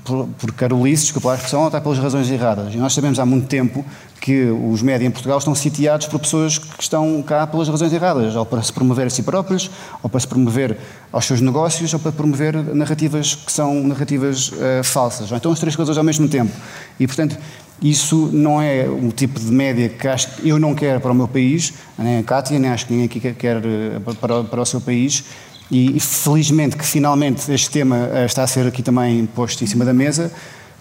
por, 0.06 0.28
por 0.38 0.52
carolices, 0.52 1.06
desculpa 1.06 1.32
a 1.32 1.34
expressão, 1.34 1.60
ou 1.60 1.66
está 1.66 1.80
pelas 1.80 1.98
razões 1.98 2.30
erradas. 2.30 2.72
E 2.72 2.76
nós 2.76 2.94
sabemos 2.94 3.18
há 3.18 3.26
muito 3.26 3.48
tempo 3.48 3.84
que 4.20 4.44
os 4.44 4.80
médias 4.80 5.08
em 5.08 5.10
Portugal 5.10 5.38
estão 5.38 5.54
sitiados 5.54 6.06
por 6.06 6.18
pessoas 6.18 6.58
que 6.58 6.82
estão 6.82 7.22
cá 7.22 7.46
pelas 7.46 7.68
razões 7.68 7.92
erradas, 7.92 8.34
ou 8.36 8.46
para 8.46 8.62
se 8.62 8.72
promover 8.72 9.06
a 9.06 9.10
si 9.10 9.22
próprios, 9.22 9.70
ou 10.02 10.08
para 10.08 10.20
se 10.20 10.28
promover 10.28 10.78
aos 11.12 11.26
seus 11.26 11.40
negócios, 11.40 11.92
ou 11.92 12.00
para 12.00 12.12
promover 12.12 12.54
narrativas 12.74 13.34
que 13.34 13.52
são 13.52 13.82
narrativas 13.82 14.48
uh, 14.48 14.84
falsas. 14.84 15.30
Ou 15.30 15.36
então 15.36 15.52
as 15.52 15.58
três 15.58 15.76
coisas 15.76 15.98
ao 15.98 16.04
mesmo 16.04 16.28
tempo. 16.28 16.52
E, 16.98 17.06
portanto, 17.06 17.36
isso 17.82 18.30
não 18.32 18.60
é 18.62 18.88
o 18.88 19.12
tipo 19.12 19.38
de 19.38 19.50
média 19.52 19.88
que 19.88 20.08
acho 20.08 20.28
que 20.36 20.48
eu 20.48 20.58
não 20.58 20.74
quero 20.74 21.00
para 21.00 21.12
o 21.12 21.14
meu 21.14 21.28
país, 21.28 21.74
nem 21.98 22.18
a 22.18 22.22
Cátia, 22.22 22.58
nem 22.58 22.70
acho 22.70 22.86
que 22.86 22.92
ninguém 22.94 23.06
aqui 23.06 23.34
quer 23.34 23.56
eh, 23.58 24.00
para, 24.18 24.44
para 24.44 24.62
o 24.62 24.66
seu 24.66 24.80
país. 24.80 25.24
E, 25.70 25.98
felizmente 25.98 26.76
que 26.76 26.84
finalmente 26.84 27.50
este 27.52 27.70
tema 27.70 27.96
uh, 27.96 28.24
está 28.24 28.42
a 28.42 28.46
ser 28.46 28.66
aqui 28.66 28.82
também 28.82 29.26
posto 29.26 29.64
em 29.64 29.66
cima 29.66 29.84
da 29.84 29.92
mesa, 29.92 30.30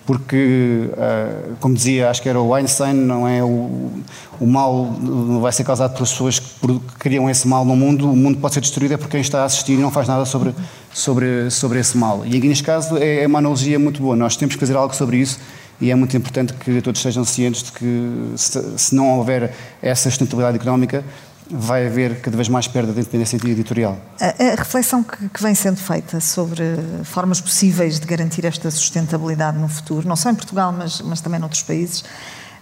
porque, 0.06 0.90
uh, 0.92 1.56
como 1.60 1.74
dizia, 1.74 2.10
acho 2.10 2.22
que 2.22 2.30
era 2.30 2.40
o 2.40 2.54
Einstein, 2.54 2.94
não 2.94 3.28
é? 3.28 3.44
O, 3.44 3.92
o 4.40 4.46
mal 4.46 4.86
não 5.02 5.42
vai 5.42 5.52
ser 5.52 5.64
causado 5.64 5.94
por 5.94 6.08
pessoas 6.08 6.38
que 6.38 6.80
criam 7.00 7.28
esse 7.28 7.48
mal 7.48 7.66
no 7.66 7.76
mundo, 7.76 8.12
o 8.12 8.16
mundo 8.16 8.38
pode 8.38 8.54
ser 8.54 8.62
destruído 8.62 8.94
é 8.94 8.98
por 8.98 9.08
quem 9.08 9.22
está 9.22 9.42
a 9.42 9.46
assistir 9.46 9.74
e 9.74 9.78
não 9.78 9.90
faz 9.90 10.08
nada 10.08 10.24
sobre, 10.26 10.54
sobre, 10.94 11.50
sobre 11.50 11.80
esse 11.80 11.98
mal. 11.98 12.24
E 12.24 12.38
aqui 12.38 12.48
neste 12.48 12.64
caso 12.64 12.98
é, 12.98 13.24
é 13.24 13.28
uma 13.28 13.40
analogia 13.40 13.80
muito 13.80 14.00
boa, 14.00 14.16
nós 14.16 14.36
temos 14.36 14.54
que 14.54 14.60
fazer 14.60 14.76
algo 14.76 14.94
sobre 14.96 15.18
isso 15.18 15.40
e 15.82 15.92
é 15.92 15.96
muito 15.96 16.16
importante 16.16 16.54
que 16.54 16.82
todos 16.82 17.02
sejam 17.02 17.26
cientes 17.26 17.64
de 17.64 17.72
que 17.72 18.34
se, 18.38 18.78
se 18.78 18.96
não 18.96 19.18
houver 19.18 19.54
essa 19.82 20.10
sustentabilidade 20.10 20.58
económica, 20.58 21.04
vai 21.50 21.86
haver 21.88 22.22
cada 22.22 22.36
vez 22.36 22.50
mais 22.50 22.68
perda 22.68 22.92
de 22.92 23.00
independência 23.00 23.38
editorial. 23.38 23.98
A, 24.20 24.52
a 24.52 24.56
reflexão 24.56 25.04
que, 25.04 25.30
que, 25.30 25.42
vem 25.42 25.54
sendo 25.54 25.78
feita 25.78 26.20
sobre 26.20 26.64
formas 27.04 27.40
possíveis 27.40 28.00
de 28.00 28.06
garantir 28.06 28.46
esta 28.46 28.70
sustentabilidade 28.72 29.58
no 29.58 29.68
futuro, 29.68 30.08
não 30.08 30.16
só 30.16 30.30
em 30.30 30.36
Portugal, 30.36 30.72
mas, 30.72 31.02
mas 31.02 31.22
também 31.22 31.40
noutros 31.40 31.64
países, 31.64 32.04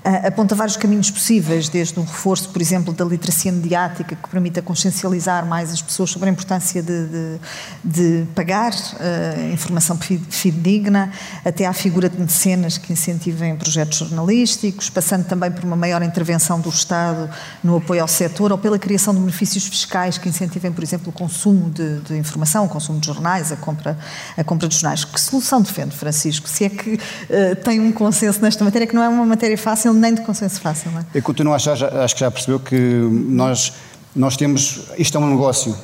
aponta 0.03 0.53
vários 0.53 0.75
caminhos 0.75 1.09
possíveis, 1.09 1.69
desde 1.69 1.97
um 1.97 2.03
reforço, 2.03 2.49
por 2.49 2.61
exemplo, 2.61 2.93
da 2.93 3.05
literacia 3.05 3.51
mediática, 3.51 4.15
que 4.15 4.29
permita 4.29 4.61
consciencializar 4.61 5.45
mais 5.45 5.71
as 5.71 5.81
pessoas 5.81 6.09
sobre 6.09 6.27
a 6.27 6.31
importância 6.31 6.83
de, 6.83 7.07
de, 7.07 7.39
de 7.83 8.25
pagar 8.35 8.73
uh, 8.73 9.53
informação 9.53 9.97
fidedigna, 9.97 11.11
até 11.45 11.65
à 11.65 11.71
figura 11.71 12.09
de 12.09 12.19
mecenas 12.19 12.77
que 12.77 12.91
incentivem 12.91 13.55
projetos 13.55 13.97
jornalísticos, 13.97 14.89
passando 14.89 15.25
também 15.25 15.49
por 15.49 15.63
uma 15.63 15.77
maior 15.77 16.03
intervenção 16.03 16.59
do 16.59 16.69
Estado 16.69 17.29
no 17.63 17.77
apoio 17.77 18.01
ao 18.01 18.07
setor 18.07 18.51
ou 18.51 18.57
pela 18.57 18.77
criação 18.77 19.13
de 19.13 19.21
benefícios 19.21 19.65
fiscais 19.67 20.17
que 20.17 20.27
incentivem, 20.27 20.71
por 20.71 20.83
exemplo, 20.83 21.09
o 21.09 21.13
consumo 21.13 21.69
de, 21.69 21.99
de 22.01 22.17
informação, 22.17 22.65
o 22.65 22.69
consumo 22.69 22.99
de 22.99 23.07
jornais, 23.07 23.53
a 23.53 23.55
compra, 23.55 23.97
a 24.37 24.43
compra 24.43 24.67
de 24.67 24.75
jornais. 24.75 25.05
Que 25.05 25.19
solução 25.19 25.61
defende, 25.61 25.95
Francisco? 25.95 26.49
Se 26.49 26.65
é 26.65 26.69
que 26.69 26.95
uh, 26.95 27.55
tem 27.63 27.79
um 27.79 27.91
consenso 27.93 28.41
nesta 28.41 28.65
matéria, 28.65 28.85
que 28.85 28.95
não 28.95 29.03
é 29.03 29.07
uma 29.07 29.25
matéria 29.25 29.57
fácil 29.57 29.92
nem 29.93 30.13
de 30.13 30.21
consenso 30.21 30.59
fácil, 30.59 30.91
não 30.91 30.99
é? 30.99 31.05
Eu 31.13 31.21
continuo 31.21 31.53
a 31.53 31.55
achar, 31.55 31.75
já, 31.75 32.03
acho 32.03 32.15
que 32.15 32.21
já 32.21 32.31
percebeu 32.31 32.59
que 32.59 32.75
nós, 32.75 33.73
nós 34.15 34.35
temos, 34.37 34.87
isto 34.97 35.17
é 35.17 35.21
um 35.21 35.29
negócio. 35.29 35.75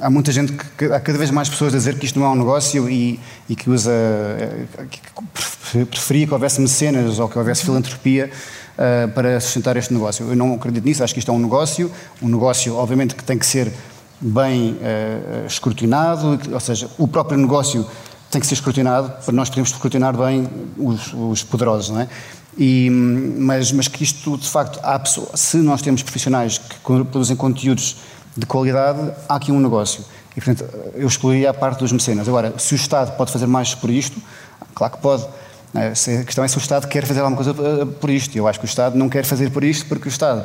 Há 0.00 0.08
muita 0.08 0.30
gente, 0.30 0.52
que, 0.52 0.84
há 0.86 1.00
cada 1.00 1.18
vez 1.18 1.30
mais 1.30 1.48
pessoas 1.48 1.74
a 1.74 1.76
dizer 1.76 1.98
que 1.98 2.06
isto 2.06 2.18
não 2.18 2.26
é 2.26 2.30
um 2.30 2.36
negócio 2.36 2.88
e, 2.88 3.18
e 3.48 3.56
que 3.56 3.68
usa, 3.68 3.90
que 4.90 5.84
preferia 5.84 6.26
que 6.26 6.32
houvesse 6.32 6.60
mecenas 6.60 7.18
ou 7.18 7.28
que 7.28 7.38
houvesse 7.38 7.64
filantropia 7.64 8.30
uh, 8.78 9.08
para 9.12 9.40
sustentar 9.40 9.76
este 9.76 9.92
negócio. 9.92 10.28
Eu 10.28 10.36
não 10.36 10.54
acredito 10.54 10.84
nisso, 10.84 11.02
acho 11.02 11.12
que 11.12 11.18
isto 11.18 11.30
é 11.30 11.34
um 11.34 11.38
negócio, 11.38 11.90
um 12.22 12.28
negócio, 12.28 12.76
obviamente, 12.76 13.14
que 13.14 13.24
tem 13.24 13.36
que 13.36 13.46
ser 13.46 13.72
bem 14.20 14.72
uh, 14.72 15.46
escrutinado, 15.46 16.38
ou 16.52 16.60
seja, 16.60 16.88
o 16.98 17.06
próprio 17.08 17.38
negócio 17.38 17.86
tem 18.30 18.40
que 18.40 18.46
ser 18.46 18.54
escrutinado 18.54 19.10
para 19.24 19.34
nós 19.34 19.48
podermos 19.48 19.70
escrutinar 19.70 20.16
bem 20.16 20.48
os, 20.76 21.12
os 21.14 21.42
poderosos, 21.42 21.90
não 21.90 22.00
é? 22.00 22.08
E, 22.58 22.90
mas, 22.90 23.70
mas 23.70 23.86
que 23.86 24.02
isto, 24.02 24.36
de 24.36 24.48
facto, 24.48 24.80
há 24.82 24.98
pessoa, 24.98 25.30
se 25.34 25.58
nós 25.58 25.80
temos 25.80 26.02
profissionais 26.02 26.58
que 26.58 26.74
produzem 26.80 27.36
conteúdos 27.36 27.98
de 28.36 28.44
qualidade, 28.46 29.12
há 29.28 29.36
aqui 29.36 29.52
um 29.52 29.60
negócio. 29.60 30.04
E, 30.36 30.40
portanto, 30.40 30.68
eu 30.94 31.06
excluiria 31.06 31.50
a 31.50 31.54
parte 31.54 31.78
dos 31.78 31.92
mecenas. 31.92 32.28
Agora, 32.28 32.54
se 32.58 32.74
o 32.74 32.76
Estado 32.76 33.16
pode 33.16 33.30
fazer 33.30 33.46
mais 33.46 33.74
por 33.74 33.90
isto, 33.90 34.20
claro 34.74 34.94
que 34.94 35.00
pode. 35.00 35.24
A 35.74 35.90
questão 36.24 36.42
é 36.42 36.48
se 36.48 36.56
o 36.56 36.58
Estado 36.58 36.88
quer 36.88 37.06
fazer 37.06 37.20
alguma 37.20 37.36
coisa 37.36 37.86
por 38.00 38.10
isto. 38.10 38.36
Eu 38.36 38.48
acho 38.48 38.58
que 38.58 38.64
o 38.64 38.68
Estado 38.68 38.96
não 38.96 39.08
quer 39.08 39.24
fazer 39.24 39.50
por 39.50 39.62
isto 39.62 39.86
porque 39.86 40.08
o 40.08 40.10
Estado 40.10 40.44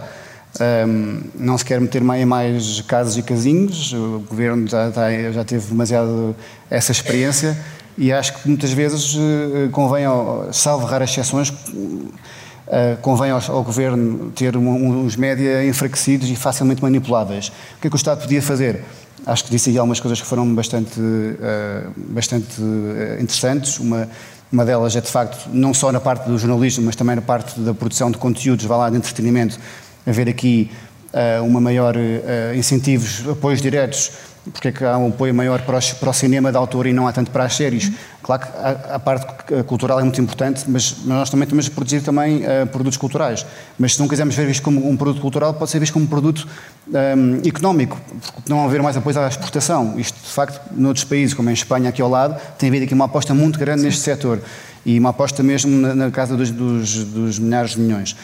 um, 0.88 1.22
não 1.36 1.58
se 1.58 1.66
quer 1.66 1.82
meter 1.82 2.02
em 2.02 2.26
mais 2.26 2.82
casos 2.82 3.18
e 3.18 3.24
casinhos, 3.24 3.94
o 3.94 4.24
governo 4.30 4.68
já, 4.68 4.92
já 5.32 5.44
teve 5.44 5.68
demasiado 5.68 6.36
essa 6.70 6.92
experiência 6.92 7.58
e 7.98 8.12
acho 8.12 8.34
que 8.34 8.48
muitas 8.48 8.72
vezes 8.72 9.16
uh, 9.16 9.70
convém, 9.72 10.06
salvo 10.52 10.86
raras 10.86 11.10
exceções, 11.10 11.50
uh, 11.50 12.98
convém 13.02 13.32
ao, 13.32 13.42
ao, 13.50 13.64
governo 13.64 14.32
ter 14.32 14.58
um, 14.58 15.04
uns 15.04 15.16
média 15.16 15.66
enfraquecidos 15.66 16.30
e 16.30 16.36
facilmente 16.36 16.82
manipuláveis. 16.82 17.50
O 17.78 17.82
que 17.82 17.88
é 17.88 17.90
que 17.90 17.96
o 17.96 17.98
Estado 17.98 18.22
podia 18.22 18.42
fazer? 18.42 18.84
Acho 19.26 19.46
que 19.46 19.52
disse 19.52 19.70
aí 19.70 19.78
algumas 19.78 20.00
coisas 20.00 20.20
que 20.20 20.28
foram 20.28 20.54
bastante, 20.54 21.00
bastante 21.96 22.62
interessantes. 23.22 23.80
Uma, 23.80 24.10
uma 24.52 24.66
delas 24.66 24.98
é, 24.98 25.00
de 25.00 25.10
facto, 25.10 25.48
não 25.54 25.74
só 25.74 25.94
na 25.94 26.02
parte 26.02 26.28
do 26.28 26.38
jornalismo, 26.38 26.84
mas 26.84 26.94
também 26.94 27.16
na 27.16 27.22
parte 27.22 27.58
da 27.58 27.74
produção 27.74 28.12
de 28.12 28.18
conteúdos, 28.18 28.66
vá 28.66 28.76
lá, 28.76 28.90
de 28.90 28.98
entretenimento, 28.98 29.58
haver 30.06 30.28
aqui 30.28 30.70
uma 31.42 31.62
maior 31.62 31.96
incentivos, 32.54 33.24
apoios 33.30 33.62
diretos, 33.62 34.12
porque 34.52 34.68
é 34.68 34.72
que 34.72 34.84
há 34.84 34.98
um 34.98 35.08
apoio 35.08 35.34
maior 35.34 35.62
para, 35.62 35.78
os, 35.78 35.94
para 35.94 36.10
o 36.10 36.14
cinema 36.14 36.52
de 36.52 36.58
autor 36.58 36.86
e 36.88 36.94
não 36.94 37.08
há 37.08 37.14
tanto 37.14 37.32
para 37.32 37.46
as 37.46 37.56
séries. 37.56 37.92
Claro 38.22 38.42
que 38.42 38.48
a, 38.58 38.96
a 38.96 39.00
parte 39.00 39.26
cultural 39.66 40.00
é 40.00 40.04
muito 40.04 40.20
importante, 40.20 40.66
mas 40.68 41.06
nós 41.06 41.30
também 41.30 41.48
temos 41.48 41.66
de 41.66 41.72
produzir 41.72 42.02
também 42.02 42.44
uh, 42.44 42.68
produtos 42.68 42.98
culturais. 42.98 43.46
Mas 43.78 43.96
se 43.96 44.00
não 44.00 44.08
quisermos 44.08 44.36
ver 44.36 44.50
isto 44.50 44.64
como 44.64 44.90
um 44.90 44.98
produto 44.98 45.22
cultural, 45.22 45.54
pode 45.54 45.72
ser 45.72 45.80
visto 45.80 45.94
como 45.94 46.06
um 46.06 46.08
produto 46.08 46.48
um, 46.88 47.48
económico, 47.48 48.00
porque 48.36 48.50
não 48.50 48.66
haver 48.66 48.82
mais 48.82 48.98
apoio 48.98 49.20
à 49.20 49.28
exportação. 49.28 49.98
Isto, 49.98 50.20
de 50.22 50.32
facto, 50.32 50.60
noutros 50.76 51.06
países, 51.06 51.34
como 51.34 51.50
em 51.50 51.54
Espanha, 51.54 51.90
aqui 51.90 52.02
ao 52.02 52.10
lado, 52.10 52.40
tem 52.58 52.70
havido 52.70 52.86
aqui 52.86 52.94
uma 52.94 53.06
aposta 53.06 53.34
muito 53.34 53.58
grande 53.58 53.82
Sim. 53.82 53.88
neste 53.88 54.02
setor 54.02 54.42
e 54.86 55.00
uma 55.00 55.10
aposta 55.10 55.42
mesmo 55.42 55.72
na, 55.72 55.96
na 55.96 56.12
casa 56.12 56.36
dos, 56.36 56.52
dos, 56.52 57.04
dos 57.06 57.40
milhares 57.40 57.72
de 57.72 57.80
milhões. 57.80 58.16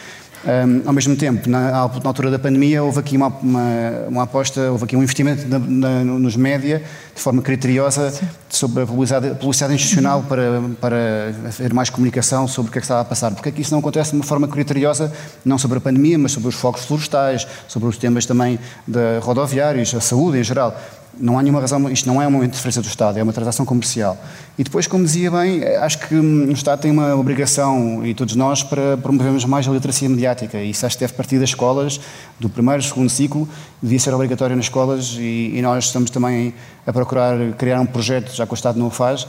Um, 0.45 0.87
ao 0.87 0.93
mesmo 0.93 1.17
tempo, 1.17 1.49
na, 1.49 1.71
na, 1.71 1.77
altura 1.77 2.31
da 2.31 2.39
pandemia, 2.39 2.81
houve 2.81 2.99
aqui 2.99 3.17
uma, 3.17 3.27
uma, 3.27 3.91
uma 4.07 4.23
aposta, 4.23 4.71
houve 4.71 4.85
aqui 4.85 4.95
um 4.95 5.03
investimento 5.03 5.45
na, 5.47 5.59
na, 5.59 6.03
nos 6.05 6.37
média, 6.37 6.81
de 7.13 7.21
forma 7.21 7.41
criteriosa, 7.41 8.09
Sim. 8.09 8.25
sobre 8.49 8.83
a 8.83 8.85
publicidade, 8.85 9.35
publicidade 9.35 9.73
institucional 9.73 10.23
para, 10.23 10.61
para 10.79 11.33
haver 11.45 11.73
mais 11.73 11.89
comunicação 11.89 12.47
sobre 12.47 12.69
o 12.69 12.71
que 12.71 12.77
é 12.77 12.81
que 12.81 12.85
estava 12.85 13.01
a 13.01 13.05
passar. 13.05 13.31
Porque 13.31 13.49
é 13.49 13.51
que 13.51 13.61
isso 13.61 13.71
não 13.71 13.79
acontece 13.79 14.11
de 14.11 14.15
uma 14.15 14.23
forma 14.23 14.47
criteriosa, 14.47 15.11
não 15.43 15.57
sobre 15.57 15.77
a 15.77 15.81
pandemia, 15.81 16.17
mas 16.17 16.31
sobre 16.31 16.47
os 16.47 16.55
focos 16.55 16.85
florestais, 16.85 17.45
sobre 17.67 17.89
os 17.89 17.97
temas 17.97 18.25
também 18.25 18.57
de 18.87 19.19
rodoviários, 19.19 19.93
a 19.93 19.99
saúde 19.99 20.39
em 20.39 20.43
geral. 20.43 20.79
Não 21.17 21.37
há 21.37 21.41
nenhuma 21.41 21.59
razão, 21.59 21.89
isto 21.89 22.07
não 22.07 22.21
é 22.21 22.27
uma 22.27 22.45
interferência 22.45 22.81
do 22.81 22.87
Estado, 22.87 23.17
é 23.17 23.23
uma 23.23 23.33
transação 23.33 23.65
comercial. 23.65 24.17
E 24.57 24.63
depois, 24.63 24.87
como 24.87 25.03
dizia 25.03 25.29
bem, 25.29 25.63
acho 25.63 25.99
que 25.99 26.15
o 26.15 26.51
Estado 26.51 26.81
tem 26.81 26.91
uma 26.91 27.15
obrigação, 27.15 28.05
e 28.05 28.13
todos 28.13 28.35
nós, 28.35 28.63
para 28.63 28.97
promovermos 28.97 29.43
mais 29.45 29.67
a 29.67 29.71
literacia 29.71 30.07
mediática. 30.07 30.57
E 30.57 30.69
isso 30.69 30.85
acho 30.85 30.95
que 30.95 31.01
deve 31.01 31.13
partir 31.13 31.39
das 31.39 31.49
escolas, 31.49 31.99
do 32.39 32.49
primeiro, 32.49 32.81
segundo 32.83 33.09
ciclo, 33.09 33.47
devia 33.81 33.99
ser 33.99 34.13
obrigatório 34.13 34.55
nas 34.55 34.65
escolas, 34.65 35.15
e, 35.17 35.53
e 35.55 35.61
nós 35.61 35.85
estamos 35.85 36.09
também 36.09 36.53
a 36.85 36.93
procurar 36.93 37.53
criar 37.57 37.81
um 37.81 37.85
projeto, 37.85 38.33
já 38.33 38.45
que 38.45 38.53
o 38.53 38.55
Estado 38.55 38.79
não 38.79 38.87
o 38.87 38.91
faz, 38.91 39.27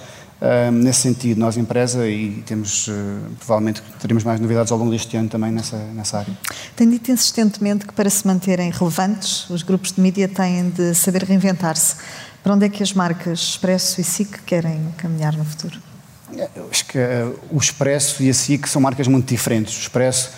nesse 0.72 1.00
sentido, 1.00 1.38
nós 1.38 1.56
empresa 1.56 2.08
e 2.08 2.42
temos, 2.46 2.88
uh, 2.88 2.92
provavelmente 3.38 3.82
teremos 4.00 4.24
mais 4.24 4.40
novidades 4.40 4.72
ao 4.72 4.78
longo 4.78 4.90
deste 4.90 5.14
ano 5.16 5.28
também 5.28 5.52
nessa, 5.52 5.76
nessa 5.94 6.18
área. 6.18 6.32
Tem 6.74 6.88
dito 6.88 7.10
insistentemente 7.10 7.86
que 7.86 7.92
para 7.92 8.08
se 8.08 8.26
manterem 8.26 8.70
relevantes, 8.70 9.48
os 9.50 9.62
grupos 9.62 9.92
de 9.92 10.00
mídia 10.00 10.28
têm 10.28 10.70
de 10.70 10.94
saber 10.94 11.24
reinventar-se. 11.24 11.96
Para 12.42 12.54
onde 12.54 12.64
é 12.64 12.68
que 12.70 12.82
as 12.82 12.94
marcas 12.94 13.40
Expresso 13.40 14.00
e 14.00 14.04
SIC 14.04 14.42
querem 14.46 14.80
caminhar 14.96 15.36
no 15.36 15.44
futuro? 15.44 15.78
Eu 16.56 16.68
acho 16.70 16.86
que 16.86 16.98
uh, 16.98 17.38
o 17.50 17.58
Expresso 17.58 18.22
e 18.22 18.30
a 18.30 18.34
SIC 18.34 18.66
são 18.66 18.80
marcas 18.80 19.06
muito 19.08 19.28
diferentes. 19.28 19.76
O 19.76 19.80
Expresso, 19.80 20.30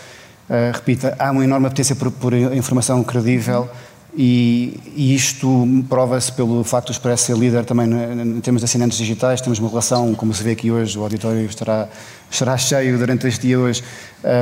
uh, 0.51 0.73
repito, 0.75 1.07
há 1.17 1.31
uma 1.31 1.45
enorme 1.45 1.67
apetência 1.67 1.95
por, 1.95 2.11
por 2.11 2.35
informação 2.35 3.05
credível. 3.05 3.63
Uhum 3.63 3.92
e, 4.15 4.79
e 4.95 5.15
isto 5.15 5.67
prova-se 5.89 6.31
pelo 6.33 6.63
facto 6.65 6.89
do 6.89 6.93
Expresso 6.93 7.25
ser 7.25 7.37
líder 7.37 7.65
também 7.65 7.87
em 7.87 8.41
termos 8.41 8.61
de 8.61 8.65
assinantes 8.65 8.99
digitais. 8.99 9.41
Temos 9.41 9.59
uma 9.59 9.69
relação, 9.69 10.15
como 10.15 10.35
se 10.35 10.43
vê 10.43 10.51
aqui 10.51 10.71
hoje, 10.71 10.99
o 10.99 11.03
auditório 11.03 11.47
estará, 11.47 11.89
estará 12.31 12.57
cheio 12.59 12.99
durante 12.99 13.27
este 13.27 13.47
dia 13.47 13.59
hoje, 13.59 13.83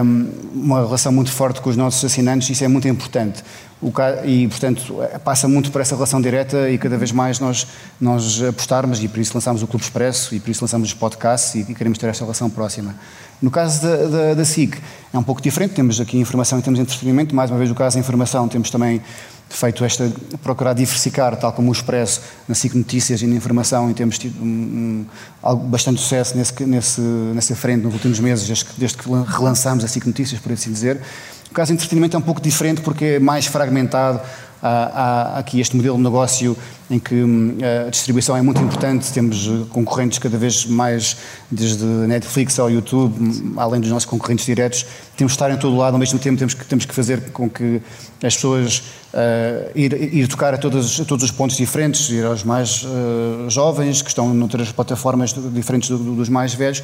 um, 0.05 0.29
uma 0.55 0.85
relação 0.85 1.13
muito 1.13 1.31
forte 1.31 1.61
com 1.61 1.71
os 1.71 1.77
nossos 1.77 2.05
assinantes, 2.05 2.51
isso 2.51 2.65
é 2.65 2.69
muito 2.69 2.89
importante. 2.89 3.45
O, 3.81 3.93
e, 4.25 4.47
portanto, 4.49 4.97
passa 5.25 5.49
muito 5.49 5.71
por 5.71 5.81
essa 5.81 5.95
relação 5.95 6.21
direta 6.21 6.69
e 6.69 6.77
cada 6.77 6.99
vez 6.99 7.13
mais 7.13 7.39
nós, 7.39 7.67
nós 8.01 8.43
apostarmos, 8.43 9.03
e 9.03 9.09
por 9.09 9.21
isso 9.21 9.33
lançamos 9.35 9.63
o 9.63 9.67
Clube 9.69 9.85
Expresso, 9.85 10.35
e 10.35 10.41
por 10.41 10.51
isso 10.51 10.65
lançamos 10.65 10.89
os 10.89 10.95
podcasts, 10.95 11.55
e, 11.55 11.71
e 11.71 11.75
queremos 11.75 11.97
ter 11.97 12.09
essa 12.09 12.25
relação 12.25 12.51
próxima. 12.51 12.95
No 13.41 13.51
caso 13.51 13.83
da, 13.83 13.97
da, 13.97 14.35
da 14.35 14.45
SIC, 14.45 14.77
é 15.15 15.19
um 15.19 15.23
pouco 15.23 15.41
diferente, 15.41 15.75
temos 15.75 15.99
aqui 15.99 16.19
informação 16.19 16.59
e 16.59 16.63
temos 16.63 16.79
entretenimento, 16.79 17.35
mais 17.35 17.51
uma 17.51 17.57
vez, 17.57 17.71
no 17.71 17.77
caso 17.77 17.97
da 17.97 18.01
informação, 18.01 18.49
temos 18.49 18.69
também 18.69 19.01
feito 19.51 19.85
esta, 19.85 20.11
procurar 20.43 20.73
diversificar, 20.73 21.37
tal 21.37 21.53
como 21.53 21.69
o 21.69 21.73
Expresso, 21.73 22.23
na 22.49 22.55
SIC 22.55 22.75
Notícias 22.75 23.21
e 23.21 23.27
na 23.27 23.35
Informação, 23.35 23.91
e 23.91 23.95
temos 23.95 24.17
tido 24.17 24.41
um, 24.43 25.05
um, 25.45 25.57
bastante 25.69 26.01
sucesso 26.01 26.37
nesse, 26.37 26.65
nesse, 26.65 27.01
nessa 27.01 27.57
frente 27.57 27.83
nos 27.83 27.93
últimos 27.93 28.21
meses, 28.21 28.47
desde 28.47 28.65
que, 28.65 28.73
desde 28.79 28.97
que 28.97 29.09
relançamos 29.27 29.85
a 29.85 29.89
SIC 29.89 30.07
Notícias, 30.07 30.41
por 30.41 30.53
assim 30.53 30.73
dizer. 30.73 31.01
O 31.51 31.53
caso 31.53 31.73
de 31.73 31.75
entretenimento 31.75 32.17
é 32.17 32.19
um 32.19 32.23
pouco 32.23 32.41
diferente 32.41 32.81
porque 32.81 33.05
é 33.05 33.19
mais 33.19 33.47
fragmentado, 33.47 34.21
há, 34.63 35.39
aqui 35.39 35.61
este 35.61 35.77
modelo 35.77 35.97
de 35.97 36.03
negócio 36.03 36.57
em 36.91 36.99
que 36.99 37.15
hum, 37.15 37.57
a 37.87 37.91
distribuição 37.91 38.37
é 38.37 38.43
muito 38.43 38.61
importante, 38.61 39.13
temos 39.13 39.47
eh, 39.47 39.65
concorrentes 39.71 40.19
cada 40.19 40.37
vez 40.37 40.67
mais, 40.67 41.17
desde 41.49 41.85
Netflix 41.85 42.59
ao 42.59 42.69
YouTube, 42.69 43.15
hum, 43.21 43.55
além 43.57 43.81
dos 43.81 43.91
nossos 43.91 44.07
concorrentes 44.07 44.45
diretos, 44.45 44.85
temos 45.17 45.33
que 45.33 45.37
estar 45.37 45.51
em 45.53 45.57
todo 45.57 45.77
lado, 45.77 45.95
ao 45.95 46.01
mesmo 46.01 46.19
tempo 46.19 46.37
temos 46.37 46.55
que, 46.55 46.65
temos 46.65 46.85
que 46.85 46.93
fazer 46.93 47.31
com 47.31 47.49
que 47.49 47.81
as 48.23 48.35
pessoas 48.35 48.83
uh, 49.15 49.71
ir, 49.75 49.93
ir 49.93 50.27
tocar 50.27 50.53
a 50.53 50.59
todos, 50.59 51.01
a 51.01 51.05
todos 51.05 51.25
os 51.25 51.31
pontos 51.31 51.57
diferentes, 51.57 52.11
ir 52.11 52.25
aos 52.25 52.43
mais 52.43 52.83
uh, 52.83 53.49
jovens, 53.49 54.03
que 54.03 54.09
estão 54.09 54.35
noutras 54.35 54.73
plataformas 54.73 55.33
diferentes 55.53 55.89
do, 55.89 55.99
dos 55.99 56.29
mais 56.29 56.55
velhos, 56.55 56.83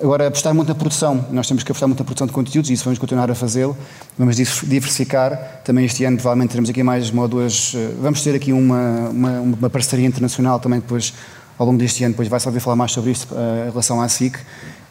Agora, 0.00 0.26
apostar 0.26 0.54
muito 0.54 0.68
na 0.68 0.74
produção. 0.74 1.24
Nós 1.30 1.48
temos 1.48 1.62
que 1.64 1.72
apostar 1.72 1.88
muito 1.88 1.98
na 1.98 2.04
produção 2.04 2.26
de 2.26 2.32
conteúdos 2.32 2.68
e 2.70 2.74
isso 2.74 2.84
vamos 2.84 2.98
continuar 2.98 3.30
a 3.30 3.34
fazê-lo. 3.34 3.76
Vamos 4.18 4.36
diversificar. 4.36 5.62
Também 5.64 5.86
este 5.86 6.04
ano, 6.04 6.16
provavelmente, 6.16 6.50
teremos 6.50 6.68
aqui 6.68 6.82
mais 6.82 7.08
uma 7.08 7.22
ou 7.22 7.28
duas. 7.28 7.72
Eh, 7.74 7.94
vamos 8.00 8.22
ter 8.22 8.34
aqui 8.34 8.52
uma, 8.52 9.08
uma, 9.08 9.30
uma 9.40 9.70
parceria 9.70 10.06
internacional 10.06 10.60
também 10.60 10.80
depois, 10.80 11.14
ao 11.58 11.66
longo 11.66 11.78
deste 11.78 12.04
ano. 12.04 12.12
Depois 12.12 12.28
vai-se 12.28 12.46
ouvir 12.46 12.60
falar 12.60 12.76
mais 12.76 12.92
sobre 12.92 13.10
isso 13.10 13.26
uh, 13.32 13.68
em 13.68 13.70
relação 13.70 14.00
à 14.00 14.08
SIC. 14.08 14.38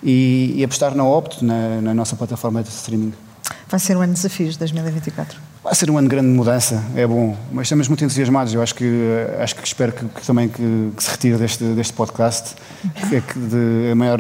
E, 0.03 0.53
e 0.55 0.63
apostar 0.63 0.95
na 0.95 1.03
Opto, 1.03 1.45
na, 1.45 1.81
na 1.81 1.93
nossa 1.93 2.15
plataforma 2.15 2.63
de 2.63 2.69
streaming. 2.69 3.13
Vai 3.69 3.79
ser 3.79 3.95
um 3.95 4.01
ano 4.01 4.13
de 4.13 4.21
desafios, 4.21 4.57
2024? 4.57 5.39
Vai 5.65 5.73
ser 5.73 5.89
um 5.89 5.97
ano 5.97 6.08
de 6.08 6.15
grande 6.15 6.28
mudança, 6.28 6.84
é 6.95 7.08
bom, 7.08 7.36
mas 7.51 7.65
estamos 7.65 7.88
muito 7.88 8.04
entusiasmados. 8.04 8.54
Eu 8.54 8.62
acho 8.62 8.75
que, 8.75 8.86
acho 9.39 9.56
que 9.56 9.65
espero 9.65 9.91
que, 9.91 10.06
que 10.06 10.21
também 10.21 10.47
que, 10.47 10.91
que, 10.95 11.04
se 11.04 11.10
retire 11.10 11.38
deste, 11.38 11.63
deste 11.63 11.91
podcast. 11.91 12.54
Que, 13.10 13.15
é 13.15 13.21
que 13.21 13.39
de, 13.39 13.89
a 13.91 13.95
maior, 13.95 14.19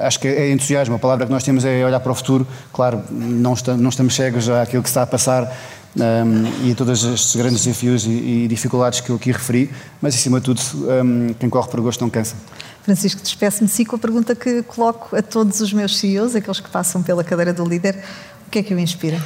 acho 0.00 0.18
que 0.18 0.26
é 0.26 0.50
entusiasmo. 0.50 0.94
A 0.94 0.98
palavra 0.98 1.26
que 1.26 1.32
nós 1.32 1.44
temos 1.44 1.66
é 1.66 1.84
olhar 1.84 2.00
para 2.00 2.10
o 2.10 2.14
futuro. 2.14 2.46
Claro, 2.72 3.02
não, 3.10 3.52
está, 3.52 3.76
não 3.76 3.90
estamos 3.90 4.14
cegos 4.14 4.48
àquilo 4.48 4.82
que 4.82 4.88
está 4.88 5.02
a 5.02 5.06
passar 5.06 5.54
um, 5.96 6.66
e 6.66 6.72
a 6.72 6.74
todos 6.74 7.04
estes 7.04 7.36
grandes 7.36 7.62
desafios 7.62 8.06
e, 8.06 8.10
e, 8.10 8.48
dificuldades 8.48 9.02
que 9.02 9.10
eu 9.10 9.16
aqui 9.16 9.30
referi, 9.30 9.70
mas 10.00 10.14
acima 10.14 10.40
de 10.40 10.46
tudo, 10.46 10.62
um, 10.72 11.34
quem 11.34 11.50
corre 11.50 11.68
por 11.68 11.82
gosto 11.82 12.00
não 12.00 12.08
cansa. 12.08 12.36
Francisco, 12.84 13.20
despeço-me 13.20 13.68
sim 13.68 13.84
com 13.84 13.96
a 13.96 13.98
pergunta 13.98 14.34
que 14.34 14.62
coloco 14.62 15.14
a 15.14 15.20
todos 15.20 15.60
os 15.60 15.74
meus 15.74 15.98
CEOs, 15.98 16.34
aqueles 16.34 16.58
que 16.58 16.70
passam 16.70 17.02
pela 17.02 17.22
cadeira 17.22 17.52
do 17.52 17.66
líder. 17.66 18.02
O 18.46 18.50
que 18.50 18.60
é 18.60 18.62
que 18.62 18.72
o 18.72 18.78
inspira? 18.78 19.20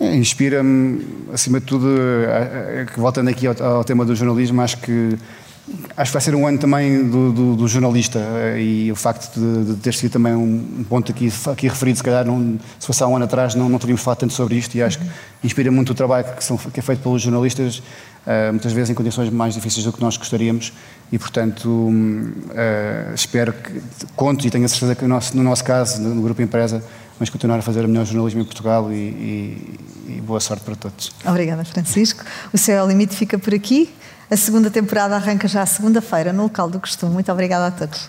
É, 0.00 0.16
Inspira-me, 0.16 1.06
acima 1.32 1.60
de 1.60 1.66
tudo, 1.66 1.88
voltando 2.96 3.28
aqui 3.28 3.46
ao, 3.46 3.84
tema 3.84 4.04
do 4.04 4.14
jornalismo, 4.14 4.60
acho 4.60 4.78
que 4.78 5.16
acho 5.96 6.10
que 6.10 6.12
vai 6.12 6.20
ser 6.20 6.34
um 6.34 6.46
ano 6.46 6.58
também 6.58 7.08
do, 7.08 7.32
do, 7.32 7.56
do 7.56 7.68
jornalista 7.68 8.20
e 8.58 8.92
o 8.92 8.96
facto 8.96 9.34
de, 9.34 9.72
de, 9.72 9.80
ter 9.80 9.94
sido 9.94 10.12
também 10.12 10.34
um, 10.34 10.84
ponto 10.88 11.10
aqui, 11.10 11.32
aqui 11.50 11.68
referido, 11.68 11.96
se 11.96 12.04
calhar 12.04 12.26
se 12.78 12.86
fosse 12.86 13.02
há 13.02 13.06
um 13.06 13.16
ano 13.16 13.24
atrás 13.24 13.54
não, 13.54 13.68
não 13.68 13.78
teríamos 13.78 14.02
falado 14.02 14.18
tanto 14.18 14.34
sobre 14.34 14.56
isto 14.56 14.74
e 14.74 14.82
acho 14.82 14.98
que 14.98 15.06
inspira 15.42 15.70
muito 15.70 15.90
o 15.90 15.94
trabalho 15.94 16.26
que, 16.36 16.44
são, 16.44 16.58
que 16.58 16.78
é 16.78 16.82
feito 16.82 17.00
pelos 17.00 17.22
jornalistas, 17.22 17.78
uh, 17.78 18.50
muitas 18.50 18.72
vezes 18.72 18.90
em 18.90 18.94
condições 18.94 19.30
mais 19.30 19.54
difíceis 19.54 19.84
do 19.86 19.92
que 19.92 20.00
nós 20.02 20.18
gostaríamos 20.18 20.72
e 21.10 21.18
portanto 21.18 21.66
uh, 21.66 23.14
espero 23.14 23.54
que 23.54 23.80
conto 24.14 24.46
e 24.46 24.50
tenho 24.50 24.66
a 24.66 24.68
certeza 24.68 24.94
que 24.94 25.02
no 25.02 25.08
nosso, 25.08 25.34
no 25.34 25.42
nosso 25.42 25.64
caso, 25.64 26.00
no 26.00 26.20
Grupo 26.20 26.42
Empresa, 26.42 26.84
vamos 27.18 27.30
continuar 27.30 27.58
a 27.58 27.62
fazer 27.62 27.84
o 27.84 27.88
melhor 27.88 28.04
jornalismo 28.04 28.40
em 28.40 28.44
Portugal 28.44 28.92
e, 28.92 28.94
e, 28.94 29.80
e 30.16 30.20
boa 30.20 30.40
sorte 30.40 30.64
para 30.64 30.76
todos. 30.76 31.12
Obrigada, 31.24 31.64
Francisco. 31.64 32.24
O 32.52 32.58
Céu 32.58 32.82
ao 32.82 32.88
Limite 32.88 33.14
fica 33.14 33.38
por 33.38 33.54
aqui. 33.54 33.92
A 34.30 34.36
segunda 34.36 34.70
temporada 34.70 35.14
arranca 35.14 35.46
já 35.46 35.64
segunda-feira 35.66 36.32
no 36.32 36.44
local 36.44 36.68
do 36.68 36.80
costume. 36.80 37.12
Muito 37.12 37.30
obrigada 37.30 37.66
a 37.66 37.70
todos. 37.70 38.08